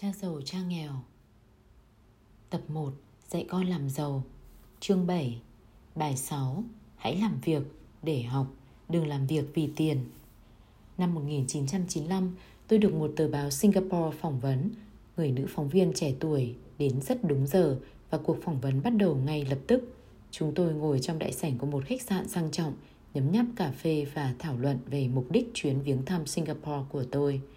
Cha 0.00 0.12
giàu 0.22 0.40
cha 0.44 0.58
nghèo. 0.62 0.92
Tập 2.50 2.60
1 2.68 2.92
Dạy 3.28 3.46
con 3.48 3.66
làm 3.66 3.90
giàu. 3.90 4.22
Chương 4.80 5.06
7 5.06 5.40
Bài 5.94 6.16
6 6.16 6.64
Hãy 6.96 7.16
làm 7.16 7.38
việc 7.44 7.62
để 8.02 8.22
học 8.22 8.46
Đừng 8.88 9.06
làm 9.06 9.26
việc 9.26 9.44
vì 9.54 9.68
tiền. 9.76 10.04
Năm 10.98 11.14
1995 11.14 12.36
tôi 12.68 12.78
được 12.78 12.94
một 12.94 13.12
tờ 13.16 13.28
báo 13.28 13.50
Singapore 13.50 14.16
phỏng 14.20 14.40
vấn. 14.40 14.70
Người 15.16 15.30
nữ 15.30 15.46
phóng 15.48 15.68
viên 15.68 15.92
trẻ 15.94 16.14
tuổi 16.20 16.54
đến 16.78 17.00
rất 17.00 17.24
đúng 17.24 17.46
giờ 17.46 17.78
và 18.10 18.18
cuộc 18.18 18.36
phỏng 18.42 18.60
vấn 18.60 18.82
bắt 18.82 18.90
đầu 18.90 19.16
ngay 19.16 19.44
lập 19.44 19.58
tức. 19.66 19.96
Chúng 20.30 20.54
tôi 20.54 20.74
ngồi 20.74 21.00
trong 21.00 21.18
đại 21.18 21.32
sảnh 21.32 21.58
của 21.58 21.66
một 21.66 21.84
khách 21.86 22.02
sạn 22.02 22.28
sang 22.28 22.50
trọng, 22.50 22.74
nhấm 23.14 23.32
nháp 23.32 23.46
cà 23.56 23.70
phê 23.70 24.06
và 24.14 24.34
thảo 24.38 24.58
luận 24.58 24.78
về 24.86 25.08
mục 25.08 25.26
đích 25.30 25.50
chuyến 25.54 25.82
viếng 25.82 26.04
thăm 26.04 26.26
Singapore 26.26 26.84
của 26.90 27.04
tôi– 27.04 27.40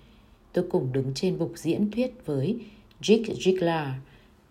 tôi 0.53 0.65
cùng 0.69 0.93
đứng 0.93 1.11
trên 1.15 1.37
bục 1.37 1.51
diễn 1.55 1.91
thuyết 1.91 2.25
với 2.25 2.57
Jake 3.01 3.23
Jiglar. 3.23 3.91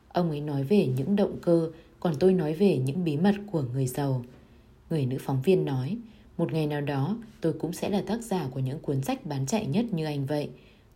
Ông 0.08 0.30
ấy 0.30 0.40
nói 0.40 0.64
về 0.64 0.86
những 0.86 1.16
động 1.16 1.36
cơ, 1.42 1.70
còn 2.00 2.14
tôi 2.20 2.32
nói 2.32 2.54
về 2.54 2.78
những 2.78 3.04
bí 3.04 3.16
mật 3.16 3.34
của 3.52 3.64
người 3.72 3.86
giàu. 3.86 4.24
Người 4.90 5.06
nữ 5.06 5.16
phóng 5.20 5.42
viên 5.42 5.64
nói, 5.64 5.96
một 6.38 6.52
ngày 6.52 6.66
nào 6.66 6.80
đó 6.80 7.16
tôi 7.40 7.52
cũng 7.52 7.72
sẽ 7.72 7.90
là 7.90 8.02
tác 8.06 8.22
giả 8.22 8.48
của 8.50 8.60
những 8.60 8.78
cuốn 8.78 9.02
sách 9.02 9.26
bán 9.26 9.46
chạy 9.46 9.66
nhất 9.66 9.84
như 9.92 10.04
anh 10.04 10.26
vậy. 10.26 10.48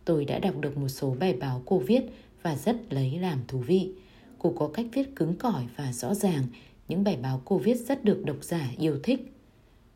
Tôi 0.05 0.25
đã 0.25 0.39
đọc 0.39 0.53
được 0.59 0.77
một 0.77 0.87
số 0.87 1.15
bài 1.19 1.33
báo 1.33 1.61
cô 1.65 1.77
viết 1.77 2.03
và 2.41 2.55
rất 2.55 2.93
lấy 2.93 3.19
làm 3.19 3.39
thú 3.47 3.59
vị. 3.59 3.91
Cô 4.39 4.53
có 4.57 4.67
cách 4.67 4.85
viết 4.93 5.15
cứng 5.15 5.35
cỏi 5.35 5.65
và 5.75 5.93
rõ 5.93 6.13
ràng, 6.13 6.43
những 6.87 7.03
bài 7.03 7.17
báo 7.21 7.41
cô 7.45 7.57
viết 7.57 7.75
rất 7.75 8.03
được 8.03 8.25
độc 8.25 8.37
giả 8.41 8.69
yêu 8.77 8.99
thích. 9.03 9.33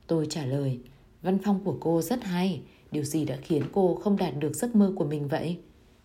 Tôi 0.08 0.28
trả 0.30 0.46
lời, 0.46 0.80
văn 1.22 1.38
phong 1.44 1.64
của 1.64 1.78
cô 1.80 2.02
rất 2.02 2.24
hay, 2.24 2.62
Điều 2.92 3.04
gì 3.04 3.26
đã 3.26 3.38
khiến 3.42 3.64
cô 3.72 3.96
không 3.96 4.18
đạt 4.18 4.34
được 4.40 4.56
giấc 4.56 4.76
mơ 4.76 4.94
của 4.96 5.06
mình 5.06 5.28
vậy? 5.28 5.58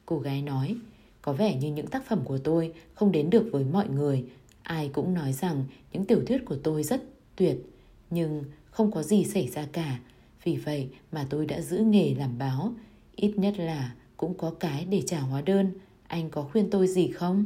Cô 0.07 0.19
gái 0.19 0.43
nói, 0.43 0.77
có 1.23 1.33
vẻ 1.33 1.57
như 1.57 1.73
những 1.73 1.87
tác 1.87 2.07
phẩm 2.07 2.21
của 2.25 2.39
tôi 2.39 2.73
không 2.95 3.13
đến 3.13 3.31
được 3.31 3.49
với 3.53 3.65
mọi 3.65 3.89
người. 3.89 4.25
Ai 4.63 4.89
cũng 4.89 5.15
nói 5.15 5.33
rằng 5.33 5.65
những 5.93 6.05
tiểu 6.05 6.21
thuyết 6.27 6.45
của 6.45 6.57
tôi 6.63 6.83
rất 6.83 7.03
tuyệt, 7.37 7.57
nhưng 8.11 8.45
không 8.71 8.91
có 8.91 9.03
gì 9.03 9.25
xảy 9.25 9.49
ra 9.49 9.67
cả. 9.73 9.99
Vì 10.45 10.57
vậy 10.57 10.89
mà 11.13 11.27
tôi 11.31 11.47
đã 11.47 11.61
giữ 11.61 11.79
nghề 11.79 12.15
làm 12.15 12.39
báo. 12.39 12.73
Ít 13.17 13.33
nhất 13.37 13.59
là 13.59 13.95
cũng 14.17 14.35
có 14.35 14.51
cái 14.61 14.85
để 14.85 15.03
trả 15.07 15.21
hóa 15.21 15.41
đơn. 15.41 15.71
Anh 16.07 16.31
có 16.31 16.43
khuyên 16.43 16.71
tôi 16.71 16.87
gì 16.87 17.09
không? 17.09 17.45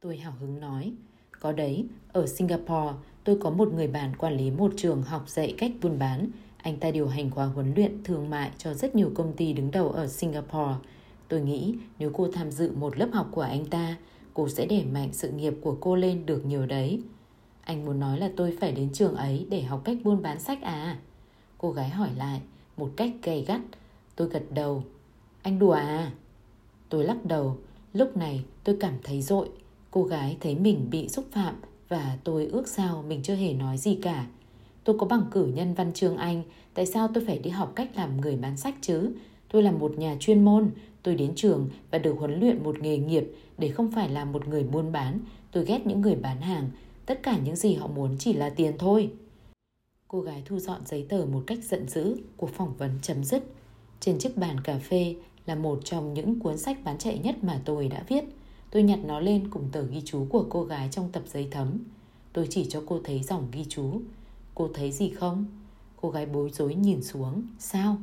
Tôi 0.00 0.16
hào 0.16 0.32
hứng 0.40 0.60
nói, 0.60 0.92
có 1.40 1.52
đấy, 1.52 1.86
ở 2.12 2.26
Singapore 2.26 2.92
tôi 3.24 3.38
có 3.40 3.50
một 3.50 3.72
người 3.72 3.86
bạn 3.86 4.16
quản 4.16 4.36
lý 4.36 4.50
một 4.50 4.72
trường 4.76 5.02
học 5.02 5.28
dạy 5.28 5.54
cách 5.58 5.72
buôn 5.82 5.98
bán 5.98 6.28
anh 6.64 6.76
ta 6.76 6.90
điều 6.90 7.08
hành 7.08 7.30
khóa 7.30 7.46
huấn 7.46 7.74
luyện 7.74 8.04
thương 8.04 8.30
mại 8.30 8.50
cho 8.58 8.74
rất 8.74 8.94
nhiều 8.94 9.10
công 9.14 9.32
ty 9.32 9.52
đứng 9.52 9.70
đầu 9.70 9.88
ở 9.88 10.06
Singapore. 10.06 10.74
Tôi 11.28 11.40
nghĩ 11.40 11.74
nếu 11.98 12.10
cô 12.14 12.28
tham 12.32 12.50
dự 12.50 12.72
một 12.76 12.98
lớp 12.98 13.08
học 13.12 13.28
của 13.32 13.40
anh 13.40 13.64
ta, 13.64 13.96
cô 14.34 14.48
sẽ 14.48 14.66
đẩy 14.66 14.84
mạnh 14.84 15.08
sự 15.12 15.30
nghiệp 15.30 15.54
của 15.60 15.76
cô 15.80 15.96
lên 15.96 16.26
được 16.26 16.46
nhiều 16.46 16.66
đấy. 16.66 17.02
Anh 17.62 17.84
muốn 17.84 18.00
nói 18.00 18.18
là 18.18 18.30
tôi 18.36 18.56
phải 18.60 18.72
đến 18.72 18.92
trường 18.92 19.14
ấy 19.14 19.46
để 19.50 19.62
học 19.62 19.80
cách 19.84 19.96
buôn 20.04 20.22
bán 20.22 20.40
sách 20.40 20.62
à? 20.62 20.98
Cô 21.58 21.72
gái 21.72 21.88
hỏi 21.88 22.10
lại 22.16 22.40
một 22.76 22.90
cách 22.96 23.12
gay 23.22 23.44
gắt. 23.46 23.60
Tôi 24.16 24.28
gật 24.28 24.44
đầu. 24.50 24.84
Anh 25.42 25.58
đùa 25.58 25.72
à? 25.72 26.12
Tôi 26.88 27.04
lắc 27.04 27.24
đầu. 27.24 27.56
Lúc 27.92 28.16
này 28.16 28.44
tôi 28.64 28.76
cảm 28.80 28.94
thấy 29.02 29.22
dội. 29.22 29.48
Cô 29.90 30.04
gái 30.04 30.36
thấy 30.40 30.54
mình 30.54 30.90
bị 30.90 31.08
xúc 31.08 31.24
phạm 31.32 31.54
và 31.88 32.18
tôi 32.24 32.46
ước 32.46 32.68
sao 32.68 33.04
mình 33.08 33.22
chưa 33.22 33.34
hề 33.34 33.52
nói 33.52 33.78
gì 33.78 33.98
cả. 34.02 34.26
Tôi 34.84 34.98
có 34.98 35.06
bằng 35.06 35.24
cử 35.30 35.46
nhân 35.46 35.74
văn 35.74 35.92
chương 35.92 36.16
Anh, 36.16 36.42
tại 36.74 36.86
sao 36.86 37.08
tôi 37.14 37.24
phải 37.26 37.38
đi 37.38 37.50
học 37.50 37.72
cách 37.74 37.90
làm 37.96 38.20
người 38.20 38.36
bán 38.36 38.56
sách 38.56 38.74
chứ? 38.80 39.10
Tôi 39.52 39.62
là 39.62 39.72
một 39.72 39.98
nhà 39.98 40.16
chuyên 40.20 40.44
môn, 40.44 40.70
tôi 41.02 41.14
đến 41.14 41.32
trường 41.34 41.68
và 41.90 41.98
được 41.98 42.16
huấn 42.18 42.40
luyện 42.40 42.64
một 42.64 42.80
nghề 42.80 42.98
nghiệp 42.98 43.32
để 43.58 43.68
không 43.68 43.90
phải 43.90 44.08
là 44.08 44.24
một 44.24 44.48
người 44.48 44.64
buôn 44.64 44.92
bán. 44.92 45.18
Tôi 45.52 45.64
ghét 45.64 45.86
những 45.86 46.00
người 46.00 46.14
bán 46.14 46.40
hàng, 46.40 46.70
tất 47.06 47.22
cả 47.22 47.38
những 47.44 47.56
gì 47.56 47.74
họ 47.74 47.86
muốn 47.86 48.16
chỉ 48.18 48.32
là 48.32 48.50
tiền 48.50 48.72
thôi. 48.78 49.10
Cô 50.08 50.20
gái 50.20 50.42
thu 50.44 50.58
dọn 50.58 50.80
giấy 50.86 51.06
tờ 51.08 51.26
một 51.32 51.42
cách 51.46 51.58
giận 51.64 51.88
dữ, 51.88 52.16
cuộc 52.36 52.50
phỏng 52.50 52.76
vấn 52.76 52.90
chấm 53.02 53.24
dứt. 53.24 53.44
Trên 54.00 54.18
chiếc 54.18 54.36
bàn 54.36 54.60
cà 54.60 54.78
phê 54.78 55.14
là 55.46 55.54
một 55.54 55.80
trong 55.84 56.14
những 56.14 56.40
cuốn 56.40 56.58
sách 56.58 56.78
bán 56.84 56.98
chạy 56.98 57.18
nhất 57.18 57.44
mà 57.44 57.60
tôi 57.64 57.88
đã 57.88 58.04
viết. 58.08 58.24
Tôi 58.70 58.82
nhặt 58.82 58.98
nó 59.06 59.20
lên 59.20 59.50
cùng 59.50 59.68
tờ 59.72 59.82
ghi 59.82 60.02
chú 60.04 60.26
của 60.30 60.46
cô 60.50 60.64
gái 60.64 60.88
trong 60.90 61.12
tập 61.12 61.22
giấy 61.26 61.48
thấm. 61.50 61.78
Tôi 62.32 62.46
chỉ 62.50 62.66
cho 62.68 62.82
cô 62.86 63.00
thấy 63.04 63.22
dòng 63.22 63.48
ghi 63.52 63.64
chú. 63.68 64.00
Cô 64.54 64.68
thấy 64.74 64.92
gì 64.92 65.10
không? 65.10 65.46
Cô 66.00 66.10
gái 66.10 66.26
bối 66.26 66.50
rối 66.50 66.74
nhìn 66.74 67.02
xuống. 67.02 67.42
Sao? 67.58 67.96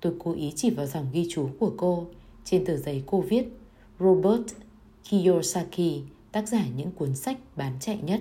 Tôi 0.00 0.14
cố 0.18 0.32
ý 0.32 0.52
chỉ 0.56 0.70
vào 0.70 0.86
dòng 0.86 1.06
ghi 1.12 1.26
chú 1.30 1.48
của 1.58 1.72
cô. 1.76 2.06
Trên 2.44 2.64
tờ 2.64 2.76
giấy 2.76 3.02
cô 3.06 3.20
viết 3.20 3.44
Robert 4.00 4.54
Kiyosaki, 5.10 6.02
tác 6.32 6.48
giả 6.48 6.64
những 6.76 6.90
cuốn 6.92 7.14
sách 7.14 7.38
bán 7.56 7.76
chạy 7.80 7.98
nhất. 8.02 8.20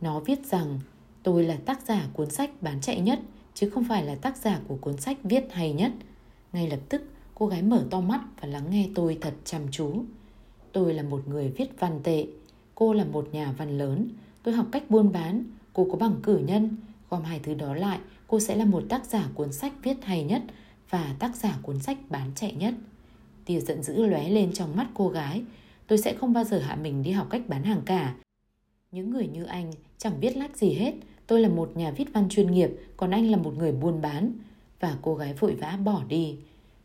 Nó 0.00 0.20
viết 0.20 0.46
rằng 0.46 0.80
tôi 1.22 1.44
là 1.44 1.56
tác 1.56 1.80
giả 1.86 2.08
cuốn 2.12 2.30
sách 2.30 2.50
bán 2.62 2.80
chạy 2.80 3.00
nhất 3.00 3.20
chứ 3.58 3.70
không 3.70 3.84
phải 3.84 4.04
là 4.04 4.14
tác 4.14 4.36
giả 4.36 4.60
của 4.68 4.76
cuốn 4.80 4.96
sách 4.96 5.16
viết 5.22 5.44
hay 5.52 5.72
nhất. 5.72 5.92
Ngay 6.52 6.70
lập 6.70 6.80
tức, 6.88 7.02
cô 7.34 7.46
gái 7.46 7.62
mở 7.62 7.84
to 7.90 8.00
mắt 8.00 8.20
và 8.40 8.48
lắng 8.48 8.70
nghe 8.70 8.88
tôi 8.94 9.18
thật 9.20 9.34
chăm 9.44 9.62
chú. 9.70 10.04
Tôi 10.72 10.94
là 10.94 11.02
một 11.02 11.28
người 11.28 11.48
viết 11.48 11.80
văn 11.80 12.00
tệ, 12.02 12.26
cô 12.74 12.92
là 12.92 13.04
một 13.04 13.28
nhà 13.32 13.54
văn 13.58 13.78
lớn, 13.78 14.08
tôi 14.42 14.54
học 14.54 14.66
cách 14.72 14.90
buôn 14.90 15.12
bán, 15.12 15.44
cô 15.72 15.88
có 15.90 15.98
bằng 15.98 16.20
cử 16.22 16.38
nhân, 16.38 16.76
gom 17.10 17.22
hai 17.22 17.40
thứ 17.42 17.54
đó 17.54 17.74
lại, 17.74 17.98
cô 18.26 18.40
sẽ 18.40 18.56
là 18.56 18.64
một 18.64 18.82
tác 18.88 19.04
giả 19.04 19.28
cuốn 19.34 19.52
sách 19.52 19.72
viết 19.82 20.04
hay 20.04 20.24
nhất 20.24 20.42
và 20.90 21.14
tác 21.18 21.36
giả 21.36 21.58
cuốn 21.62 21.78
sách 21.78 21.98
bán 22.08 22.30
chạy 22.34 22.52
nhất. 22.52 22.74
Tia 23.44 23.60
giận 23.60 23.82
dữ 23.82 24.06
lóe 24.06 24.28
lên 24.28 24.52
trong 24.52 24.76
mắt 24.76 24.86
cô 24.94 25.08
gái. 25.08 25.42
Tôi 25.86 25.98
sẽ 25.98 26.14
không 26.14 26.32
bao 26.32 26.44
giờ 26.44 26.58
hạ 26.58 26.76
mình 26.76 27.02
đi 27.02 27.10
học 27.10 27.26
cách 27.30 27.42
bán 27.48 27.62
hàng 27.62 27.82
cả. 27.86 28.14
Những 28.92 29.10
người 29.10 29.26
như 29.26 29.44
anh 29.44 29.72
chẳng 29.98 30.20
biết 30.20 30.36
lách 30.36 30.56
gì 30.56 30.72
hết. 30.72 30.94
Tôi 31.26 31.40
là 31.40 31.48
một 31.48 31.76
nhà 31.76 31.90
viết 31.90 32.04
văn 32.12 32.28
chuyên 32.28 32.50
nghiệp, 32.50 32.70
còn 32.96 33.10
anh 33.10 33.30
là 33.30 33.36
một 33.36 33.54
người 33.58 33.72
buôn 33.72 34.00
bán. 34.00 34.32
Và 34.80 34.96
cô 35.02 35.14
gái 35.14 35.34
vội 35.34 35.54
vã 35.54 35.78
bỏ 35.84 36.02
đi. 36.08 36.36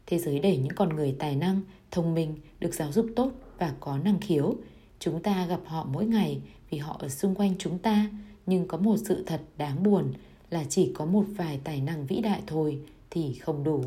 Thế 0.06 0.20
giới 0.20 0.40
đầy 0.40 0.58
những 0.58 0.76
con 0.76 0.96
người 0.96 1.16
tài 1.20 1.36
năng, 1.36 1.62
thông 1.92 2.14
minh, 2.14 2.36
được 2.60 2.74
giáo 2.74 2.92
dục 2.92 3.08
tốt 3.16 3.32
và 3.58 3.74
có 3.80 3.98
năng 3.98 4.20
khiếu. 4.20 4.56
Chúng 5.00 5.22
ta 5.22 5.46
gặp 5.46 5.60
họ 5.66 5.88
mỗi 5.94 6.06
ngày 6.06 6.42
vì 6.70 6.78
họ 6.78 6.98
ở 7.00 7.10
xung 7.10 7.36
quanh 7.36 7.54
chúng 7.60 7.80
ta 7.80 8.10
nhưng 8.46 8.68
có 8.68 8.78
một 8.78 8.98
sự 8.98 9.24
thật 9.26 9.42
đáng 9.58 9.84
buồn 9.84 10.14
là 10.50 10.64
chỉ 10.70 10.92
có 10.96 11.06
một 11.06 11.26
vài 11.36 11.60
tài 11.64 11.82
năng 11.82 12.06
vĩ 12.06 12.22
đại 12.22 12.42
thôi 12.48 12.80
thì 13.10 13.34
không 13.34 13.64
đủ. 13.64 13.84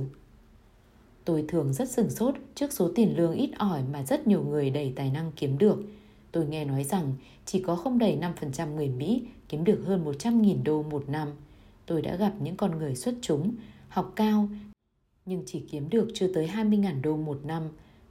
Tôi 1.25 1.45
thường 1.49 1.73
rất 1.73 1.91
sừng 1.91 2.11
sốt 2.11 2.35
trước 2.55 2.73
số 2.73 2.91
tiền 2.95 3.17
lương 3.17 3.33
ít 3.33 3.51
ỏi 3.59 3.83
mà 3.93 4.03
rất 4.03 4.27
nhiều 4.27 4.45
người 4.45 4.71
đầy 4.71 4.93
tài 4.97 5.11
năng 5.11 5.33
kiếm 5.37 5.59
được. 5.59 5.85
Tôi 6.33 6.47
nghe 6.47 6.65
nói 6.65 6.85
rằng 6.85 7.15
chỉ 7.45 7.63
có 7.63 7.77
không 7.77 7.99
đầy 7.99 8.19
5% 8.41 8.75
người 8.75 8.89
Mỹ 8.89 9.23
kiếm 9.49 9.65
được 9.65 9.83
hơn 9.87 10.05
100.000 10.05 10.63
đô 10.65 10.83
một 10.83 11.09
năm. 11.09 11.29
Tôi 11.87 12.03
đã 12.03 12.17
gặp 12.17 12.33
những 12.41 12.57
con 12.57 12.79
người 12.79 12.95
xuất 12.95 13.15
chúng, 13.23 13.55
học 13.89 14.13
cao, 14.17 14.49
nhưng 15.27 15.43
chỉ 15.47 15.63
kiếm 15.71 15.91
được 15.91 16.09
chưa 16.15 16.33
tới 16.35 16.51
20.000 16.55 17.03
đô 17.03 17.17
một 17.17 17.41
năm. 17.45 17.63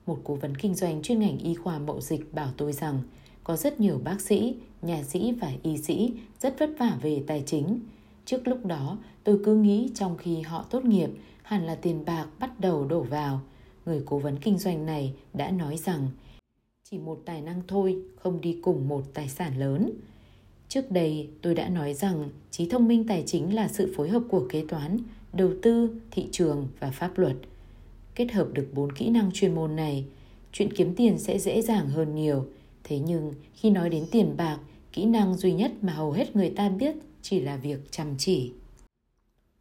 Một 0.05 0.19
cố 0.23 0.35
vấn 0.35 0.57
kinh 0.57 0.75
doanh 0.75 1.01
chuyên 1.01 1.19
ngành 1.19 1.37
y 1.37 1.55
khoa 1.55 1.79
mậu 1.79 2.01
dịch 2.01 2.33
bảo 2.33 2.49
tôi 2.57 2.73
rằng 2.73 3.01
có 3.45 3.55
rất 3.55 3.79
nhiều 3.79 3.99
bác 4.03 4.21
sĩ, 4.21 4.55
nhà 4.81 5.03
sĩ 5.03 5.31
và 5.31 5.51
y 5.63 5.77
sĩ 5.77 6.13
rất 6.39 6.59
vất 6.59 6.69
vả 6.79 6.97
về 7.01 7.23
tài 7.27 7.43
chính. 7.45 7.79
Trước 8.25 8.47
lúc 8.47 8.65
đó, 8.65 8.97
tôi 9.23 9.39
cứ 9.45 9.55
nghĩ 9.55 9.89
trong 9.95 10.17
khi 10.17 10.41
họ 10.41 10.65
tốt 10.69 10.85
nghiệp, 10.85 11.09
hẳn 11.43 11.65
là 11.65 11.75
tiền 11.75 12.05
bạc 12.05 12.27
bắt 12.39 12.59
đầu 12.59 12.85
đổ 12.85 13.01
vào. 13.01 13.41
Người 13.85 14.03
cố 14.05 14.19
vấn 14.19 14.37
kinh 14.39 14.57
doanh 14.57 14.85
này 14.85 15.13
đã 15.33 15.51
nói 15.51 15.77
rằng 15.77 16.07
chỉ 16.83 16.97
một 16.97 17.21
tài 17.25 17.41
năng 17.41 17.61
thôi 17.67 18.01
không 18.15 18.41
đi 18.41 18.59
cùng 18.61 18.87
một 18.87 19.03
tài 19.13 19.29
sản 19.29 19.59
lớn. 19.59 19.91
Trước 20.67 20.91
đây 20.91 21.29
tôi 21.41 21.55
đã 21.55 21.69
nói 21.69 21.93
rằng 21.93 22.29
trí 22.51 22.69
thông 22.69 22.87
minh 22.87 23.07
tài 23.07 23.23
chính 23.25 23.55
là 23.55 23.67
sự 23.67 23.93
phối 23.97 24.09
hợp 24.09 24.21
của 24.29 24.47
kế 24.49 24.65
toán, 24.67 24.97
đầu 25.33 25.51
tư, 25.61 25.89
thị 26.11 26.27
trường 26.31 26.67
và 26.79 26.91
pháp 26.91 27.17
luật. 27.17 27.35
Kết 28.15 28.31
hợp 28.31 28.47
được 28.53 28.67
bốn 28.73 28.91
kỹ 28.91 29.09
năng 29.09 29.31
chuyên 29.31 29.55
môn 29.55 29.75
này, 29.75 30.05
chuyện 30.51 30.73
kiếm 30.73 30.95
tiền 30.95 31.17
sẽ 31.17 31.39
dễ 31.39 31.61
dàng 31.61 31.89
hơn 31.89 32.15
nhiều. 32.15 32.45
Thế 32.87 32.99
nhưng 32.99 33.33
khi 33.53 33.69
nói 33.69 33.89
đến 33.89 34.05
tiền 34.11 34.33
bạc, 34.37 34.59
kỹ 34.93 35.05
năng 35.05 35.35
duy 35.35 35.53
nhất 35.53 35.71
mà 35.81 35.93
hầu 35.93 36.11
hết 36.11 36.35
người 36.35 36.49
ta 36.49 36.69
biết 36.69 36.95
chỉ 37.21 37.39
là 37.39 37.57
việc 37.57 37.91
chăm 37.91 38.07
chỉ. 38.17 38.51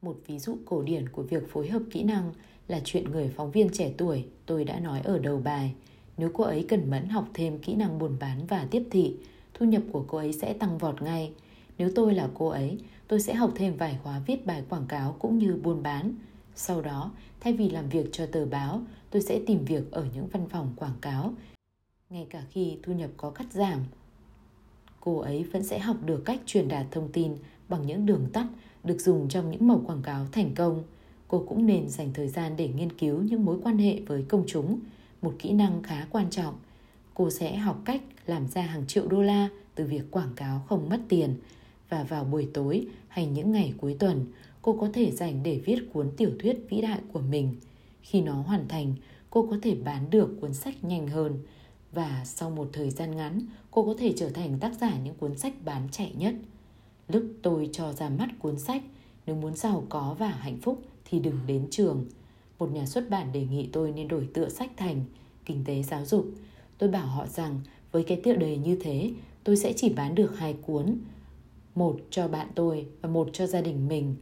Một 0.02 0.16
ví 0.26 0.38
dụ 0.38 0.56
cổ 0.64 0.82
điển 0.82 1.08
của 1.08 1.22
việc 1.22 1.48
phối 1.52 1.68
hợp 1.68 1.82
kỹ 1.90 2.02
năng 2.02 2.32
là 2.68 2.80
chuyện 2.84 3.10
người 3.10 3.28
phóng 3.36 3.50
viên 3.50 3.68
trẻ 3.72 3.92
tuổi 3.96 4.24
tôi 4.46 4.64
đã 4.64 4.80
nói 4.80 5.00
ở 5.04 5.18
đầu 5.18 5.40
bài. 5.44 5.74
Nếu 6.16 6.30
cô 6.34 6.44
ấy 6.44 6.64
cần 6.68 6.90
mẫn 6.90 7.08
học 7.08 7.28
thêm 7.34 7.58
kỹ 7.58 7.74
năng 7.74 7.98
buôn 7.98 8.16
bán 8.20 8.46
và 8.46 8.66
tiếp 8.70 8.82
thị, 8.90 9.14
thu 9.54 9.66
nhập 9.66 9.82
của 9.92 10.04
cô 10.08 10.18
ấy 10.18 10.32
sẽ 10.32 10.52
tăng 10.52 10.78
vọt 10.78 11.02
ngay. 11.02 11.32
Nếu 11.78 11.90
tôi 11.94 12.14
là 12.14 12.28
cô 12.34 12.48
ấy, 12.48 12.78
tôi 13.08 13.20
sẽ 13.20 13.34
học 13.34 13.52
thêm 13.54 13.76
vài 13.76 13.98
khóa 14.02 14.20
viết 14.26 14.46
bài 14.46 14.62
quảng 14.68 14.86
cáo 14.86 15.16
cũng 15.18 15.38
như 15.38 15.60
buôn 15.62 15.82
bán. 15.82 16.14
Sau 16.54 16.80
đó, 16.80 17.12
thay 17.40 17.52
vì 17.52 17.70
làm 17.70 17.88
việc 17.88 18.06
cho 18.12 18.26
tờ 18.26 18.46
báo, 18.46 18.82
tôi 19.10 19.22
sẽ 19.22 19.40
tìm 19.46 19.64
việc 19.64 19.90
ở 19.90 20.06
những 20.14 20.26
văn 20.26 20.48
phòng 20.48 20.72
quảng 20.76 20.96
cáo 21.00 21.34
ngay 22.14 22.26
cả 22.30 22.42
khi 22.50 22.76
thu 22.82 22.92
nhập 22.92 23.10
có 23.16 23.30
cắt 23.30 23.52
giảm. 23.52 23.80
Cô 25.00 25.18
ấy 25.18 25.44
vẫn 25.44 25.64
sẽ 25.64 25.78
học 25.78 25.96
được 26.04 26.22
cách 26.24 26.40
truyền 26.46 26.68
đạt 26.68 26.86
thông 26.90 27.08
tin 27.12 27.32
bằng 27.68 27.86
những 27.86 28.06
đường 28.06 28.26
tắt 28.32 28.46
được 28.84 29.00
dùng 29.00 29.28
trong 29.28 29.50
những 29.50 29.68
mẫu 29.68 29.82
quảng 29.86 30.02
cáo 30.02 30.26
thành 30.32 30.54
công. 30.54 30.82
Cô 31.28 31.44
cũng 31.48 31.66
nên 31.66 31.88
dành 31.88 32.12
thời 32.14 32.28
gian 32.28 32.56
để 32.56 32.68
nghiên 32.68 32.92
cứu 32.92 33.22
những 33.22 33.44
mối 33.44 33.58
quan 33.62 33.78
hệ 33.78 34.00
với 34.06 34.24
công 34.28 34.44
chúng. 34.46 34.80
một 35.22 35.34
kỹ 35.38 35.52
năng 35.52 35.82
khá 35.82 36.06
quan 36.10 36.30
trọng. 36.30 36.54
Cô 37.14 37.30
sẽ 37.30 37.56
học 37.56 37.82
cách 37.84 38.02
làm 38.26 38.48
ra 38.48 38.62
hàng 38.62 38.86
triệu 38.86 39.08
đô 39.08 39.22
la 39.22 39.48
từ 39.74 39.84
việc 39.84 40.10
quảng 40.10 40.32
cáo 40.36 40.62
không 40.68 40.88
mất 40.88 41.00
tiền 41.08 41.34
và 41.88 42.02
vào 42.02 42.24
buổi 42.24 42.48
tối 42.54 42.86
hay 43.08 43.26
những 43.26 43.52
ngày 43.52 43.74
cuối 43.80 43.96
tuần, 43.98 44.26
cô 44.62 44.76
có 44.80 44.88
thể 44.92 45.10
dành 45.10 45.42
để 45.42 45.60
viết 45.64 45.78
cuốn 45.92 46.10
tiểu 46.16 46.30
thuyết 46.38 46.66
vĩ 46.70 46.80
đại 46.80 47.00
của 47.12 47.20
mình. 47.20 47.54
Khi 48.02 48.20
nó 48.20 48.34
hoàn 48.34 48.68
thành, 48.68 48.94
cô 49.30 49.46
có 49.50 49.56
thể 49.62 49.74
bán 49.74 50.10
được 50.10 50.38
cuốn 50.40 50.54
sách 50.54 50.84
nhanh 50.84 51.08
hơn 51.08 51.38
và 51.94 52.22
sau 52.24 52.50
một 52.50 52.68
thời 52.72 52.90
gian 52.90 53.16
ngắn, 53.16 53.40
cô 53.70 53.84
có 53.84 53.94
thể 53.98 54.14
trở 54.16 54.28
thành 54.28 54.58
tác 54.58 54.72
giả 54.80 54.98
những 55.04 55.14
cuốn 55.14 55.38
sách 55.38 55.54
bán 55.64 55.88
chạy 55.92 56.12
nhất. 56.18 56.34
Lúc 57.08 57.24
tôi 57.42 57.68
cho 57.72 57.92
ra 57.92 58.08
mắt 58.08 58.28
cuốn 58.38 58.58
sách, 58.58 58.82
nếu 59.26 59.36
muốn 59.36 59.54
giàu 59.54 59.84
có 59.88 60.16
và 60.18 60.28
hạnh 60.28 60.58
phúc 60.62 60.82
thì 61.04 61.18
đừng 61.18 61.38
đến 61.46 61.66
trường. 61.70 62.06
Một 62.58 62.72
nhà 62.72 62.86
xuất 62.86 63.10
bản 63.10 63.32
đề 63.32 63.46
nghị 63.46 63.68
tôi 63.72 63.92
nên 63.92 64.08
đổi 64.08 64.28
tựa 64.34 64.48
sách 64.48 64.70
thành 64.76 65.04
Kinh 65.44 65.64
tế 65.64 65.82
giáo 65.82 66.04
dục. 66.04 66.26
Tôi 66.78 66.88
bảo 66.88 67.06
họ 67.06 67.26
rằng 67.26 67.60
với 67.92 68.04
cái 68.04 68.20
tựa 68.24 68.36
đề 68.36 68.56
như 68.56 68.76
thế, 68.80 69.10
tôi 69.44 69.56
sẽ 69.56 69.72
chỉ 69.76 69.88
bán 69.88 70.14
được 70.14 70.38
hai 70.38 70.56
cuốn. 70.66 70.98
Một 71.74 71.96
cho 72.10 72.28
bạn 72.28 72.48
tôi 72.54 72.86
và 73.00 73.08
một 73.08 73.28
cho 73.32 73.46
gia 73.46 73.60
đình 73.60 73.88
mình. 73.88 74.14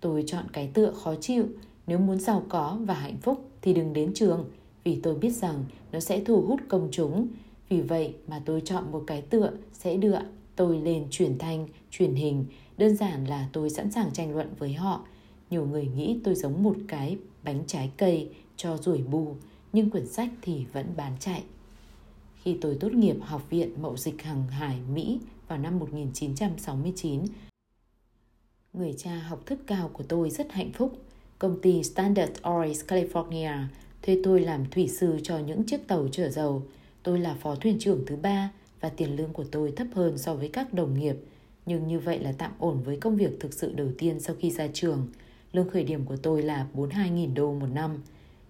Tôi 0.00 0.24
chọn 0.26 0.44
cái 0.52 0.70
tựa 0.74 0.92
khó 0.92 1.14
chịu. 1.20 1.46
Nếu 1.86 1.98
muốn 1.98 2.20
giàu 2.20 2.44
có 2.48 2.78
và 2.80 2.94
hạnh 2.94 3.16
phúc 3.22 3.50
thì 3.62 3.74
đừng 3.74 3.92
đến 3.92 4.14
trường 4.14 4.50
vì 4.84 5.00
tôi 5.02 5.14
biết 5.14 5.30
rằng 5.30 5.64
nó 5.92 6.00
sẽ 6.00 6.24
thu 6.24 6.42
hút 6.42 6.60
công 6.68 6.88
chúng. 6.92 7.28
Vì 7.68 7.80
vậy 7.80 8.14
mà 8.28 8.42
tôi 8.44 8.60
chọn 8.64 8.92
một 8.92 9.04
cái 9.06 9.22
tựa 9.22 9.52
sẽ 9.72 9.96
đưa 9.96 10.18
tôi 10.56 10.80
lên 10.80 11.06
truyền 11.10 11.38
thanh, 11.38 11.68
truyền 11.90 12.14
hình. 12.14 12.44
Đơn 12.76 12.96
giản 12.96 13.24
là 13.24 13.48
tôi 13.52 13.70
sẵn 13.70 13.90
sàng 13.90 14.12
tranh 14.12 14.34
luận 14.34 14.48
với 14.58 14.72
họ. 14.72 15.04
Nhiều 15.50 15.66
người 15.66 15.86
nghĩ 15.86 16.20
tôi 16.24 16.34
giống 16.34 16.62
một 16.62 16.76
cái 16.88 17.18
bánh 17.44 17.64
trái 17.66 17.90
cây 17.96 18.30
cho 18.56 18.76
ruồi 18.76 18.98
bù, 18.98 19.36
nhưng 19.72 19.90
quyển 19.90 20.06
sách 20.06 20.30
thì 20.42 20.64
vẫn 20.72 20.86
bán 20.96 21.12
chạy. 21.20 21.42
Khi 22.42 22.58
tôi 22.60 22.76
tốt 22.80 22.92
nghiệp 22.92 23.16
Học 23.20 23.50
viện 23.50 23.82
Mậu 23.82 23.96
dịch 23.96 24.22
Hàng 24.22 24.48
hải 24.48 24.78
Mỹ 24.94 25.20
vào 25.48 25.58
năm 25.58 25.78
1969, 25.78 27.22
người 28.72 28.94
cha 28.98 29.16
học 29.16 29.46
thức 29.46 29.58
cao 29.66 29.90
của 29.92 30.04
tôi 30.08 30.30
rất 30.30 30.52
hạnh 30.52 30.72
phúc. 30.72 30.98
Công 31.38 31.60
ty 31.60 31.82
Standard 31.82 32.32
Oil 32.42 32.72
California 32.72 33.66
thuê 34.06 34.20
tôi 34.24 34.40
làm 34.40 34.64
thủy 34.70 34.88
sư 34.88 35.18
cho 35.22 35.38
những 35.38 35.64
chiếc 35.64 35.88
tàu 35.88 36.08
chở 36.12 36.30
dầu. 36.30 36.62
Tôi 37.02 37.18
là 37.18 37.34
phó 37.34 37.54
thuyền 37.54 37.76
trưởng 37.78 38.04
thứ 38.06 38.16
ba 38.16 38.50
và 38.80 38.88
tiền 38.88 39.16
lương 39.16 39.32
của 39.32 39.44
tôi 39.44 39.72
thấp 39.76 39.86
hơn 39.94 40.18
so 40.18 40.34
với 40.34 40.48
các 40.48 40.74
đồng 40.74 40.98
nghiệp. 40.98 41.16
Nhưng 41.66 41.88
như 41.88 41.98
vậy 41.98 42.18
là 42.18 42.32
tạm 42.32 42.52
ổn 42.58 42.82
với 42.82 42.96
công 42.96 43.16
việc 43.16 43.40
thực 43.40 43.54
sự 43.54 43.72
đầu 43.72 43.88
tiên 43.98 44.20
sau 44.20 44.36
khi 44.40 44.50
ra 44.50 44.66
trường. 44.72 45.08
Lương 45.52 45.70
khởi 45.70 45.84
điểm 45.84 46.04
của 46.04 46.16
tôi 46.16 46.42
là 46.42 46.66
42.000 46.74 47.34
đô 47.34 47.54
một 47.54 47.66
năm, 47.74 48.02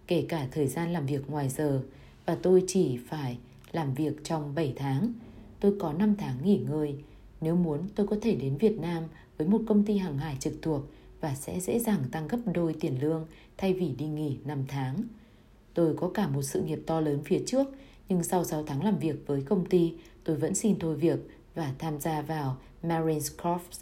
kể 0.07 0.25
cả 0.29 0.49
thời 0.51 0.67
gian 0.67 0.93
làm 0.93 1.07
việc 1.07 1.31
ngoài 1.31 1.49
giờ, 1.49 1.83
và 2.27 2.35
tôi 2.43 2.65
chỉ 2.67 2.99
phải 3.09 3.39
làm 3.73 3.95
việc 3.95 4.25
trong 4.25 4.55
7 4.55 4.73
tháng. 4.77 5.13
Tôi 5.61 5.75
có 5.81 5.93
5 5.93 6.15
tháng 6.19 6.37
nghỉ 6.45 6.61
ngơi. 6.69 6.95
Nếu 7.41 7.57
muốn, 7.57 7.81
tôi 7.95 8.07
có 8.07 8.17
thể 8.23 8.35
đến 8.35 8.57
Việt 8.57 8.79
Nam 8.79 9.03
với 9.39 9.49
một 9.49 9.61
công 9.67 9.85
ty 9.85 9.97
hàng 9.97 10.19
hải 10.19 10.37
trực 10.41 10.55
thuộc 10.63 10.83
và 11.21 11.35
sẽ 11.35 11.61
dễ 11.61 11.79
dàng 11.79 12.01
tăng 12.13 12.29
gấp 12.29 12.39
đôi 12.55 12.75
tiền 12.81 13.01
lương 13.01 13.27
thay 13.57 13.75
vì 13.75 13.89
đi 13.99 14.07
nghỉ 14.07 14.37
5 14.45 14.65
tháng. 14.69 15.03
Tôi 15.75 15.95
có 15.97 16.11
cả 16.15 16.29
một 16.29 16.43
sự 16.43 16.63
nghiệp 16.63 16.81
to 16.87 17.01
lớn 17.01 17.21
phía 17.25 17.43
trước, 17.47 17.67
nhưng 18.09 18.23
sau 18.23 18.45
6 18.45 18.65
tháng 18.65 18.85
làm 18.85 18.99
việc 18.99 19.27
với 19.27 19.43
công 19.43 19.67
ty, 19.67 19.95
tôi 20.25 20.37
vẫn 20.37 20.55
xin 20.55 20.79
thôi 20.79 20.97
việc 20.97 21.19
và 21.55 21.75
tham 21.79 22.01
gia 22.01 22.23
vào 22.23 22.57
Marines 22.83 23.33
Corps 23.43 23.81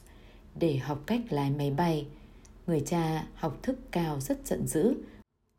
để 0.55 0.77
học 0.77 1.03
cách 1.07 1.21
lái 1.31 1.51
máy 1.51 1.71
bay. 1.71 2.07
Người 2.67 2.81
cha 2.81 3.27
học 3.35 3.59
thức 3.63 3.79
cao 3.91 4.21
rất 4.21 4.47
giận 4.47 4.67
dữ, 4.67 4.95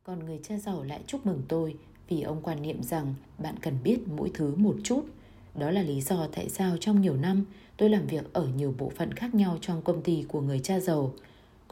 còn 0.04 0.26
người 0.26 0.40
cha 0.44 0.58
giàu 0.58 0.84
lại 0.84 1.02
chúc 1.08 1.26
mừng 1.26 1.42
tôi 1.48 1.76
vì 2.08 2.22
ông 2.22 2.42
quan 2.42 2.62
niệm 2.62 2.84
rằng 2.84 3.14
bạn 3.38 3.56
cần 3.62 3.78
biết 3.84 4.00
mỗi 4.08 4.32
thứ 4.34 4.56
một 4.56 4.76
chút. 4.84 5.06
Đó 5.56 5.72
là 5.72 5.82
lý 5.82 6.02
do 6.02 6.28
tại 6.36 6.50
sao 6.50 6.78
trong 6.80 7.02
nhiều 7.02 7.16
năm 7.16 7.46
tôi 7.78 7.90
làm 7.90 8.08
việc 8.08 8.34
ở 8.34 8.48
nhiều 8.48 8.74
bộ 8.78 8.92
phận 8.96 9.14
khác 9.14 9.36
nhau 9.36 9.58
trong 9.62 9.82
công 9.82 10.02
ty 10.02 10.26
của 10.28 10.42
người 10.42 10.60
cha 10.60 10.80
giàu. 10.80 11.14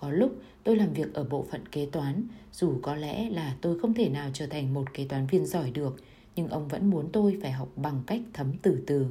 Có 0.02 0.10
lúc 0.12 0.36
tôi 0.64 0.76
làm 0.76 0.94
việc 0.94 1.14
ở 1.14 1.24
bộ 1.24 1.46
phận 1.52 1.68
kế 1.68 1.86
toán, 1.86 2.28
dù 2.54 2.80
có 2.82 2.96
lẽ 2.96 3.30
là 3.30 3.56
tôi 3.62 3.80
không 3.80 3.94
thể 3.94 4.10
nào 4.10 4.30
trở 4.34 4.48
thành 4.48 4.74
một 4.74 4.94
kế 4.94 5.06
toán 5.06 5.28
viên 5.28 5.46
giỏi 5.46 5.72
được, 5.72 5.96
nhưng 6.36 6.48
ông 6.48 6.68
vẫn 6.68 6.90
muốn 6.90 7.10
tôi 7.14 7.38
phải 7.42 7.52
học 7.52 7.70
bằng 7.76 8.02
cách 8.08 8.22
thấm 8.34 8.54
từ 8.62 8.84
từ. 8.88 9.06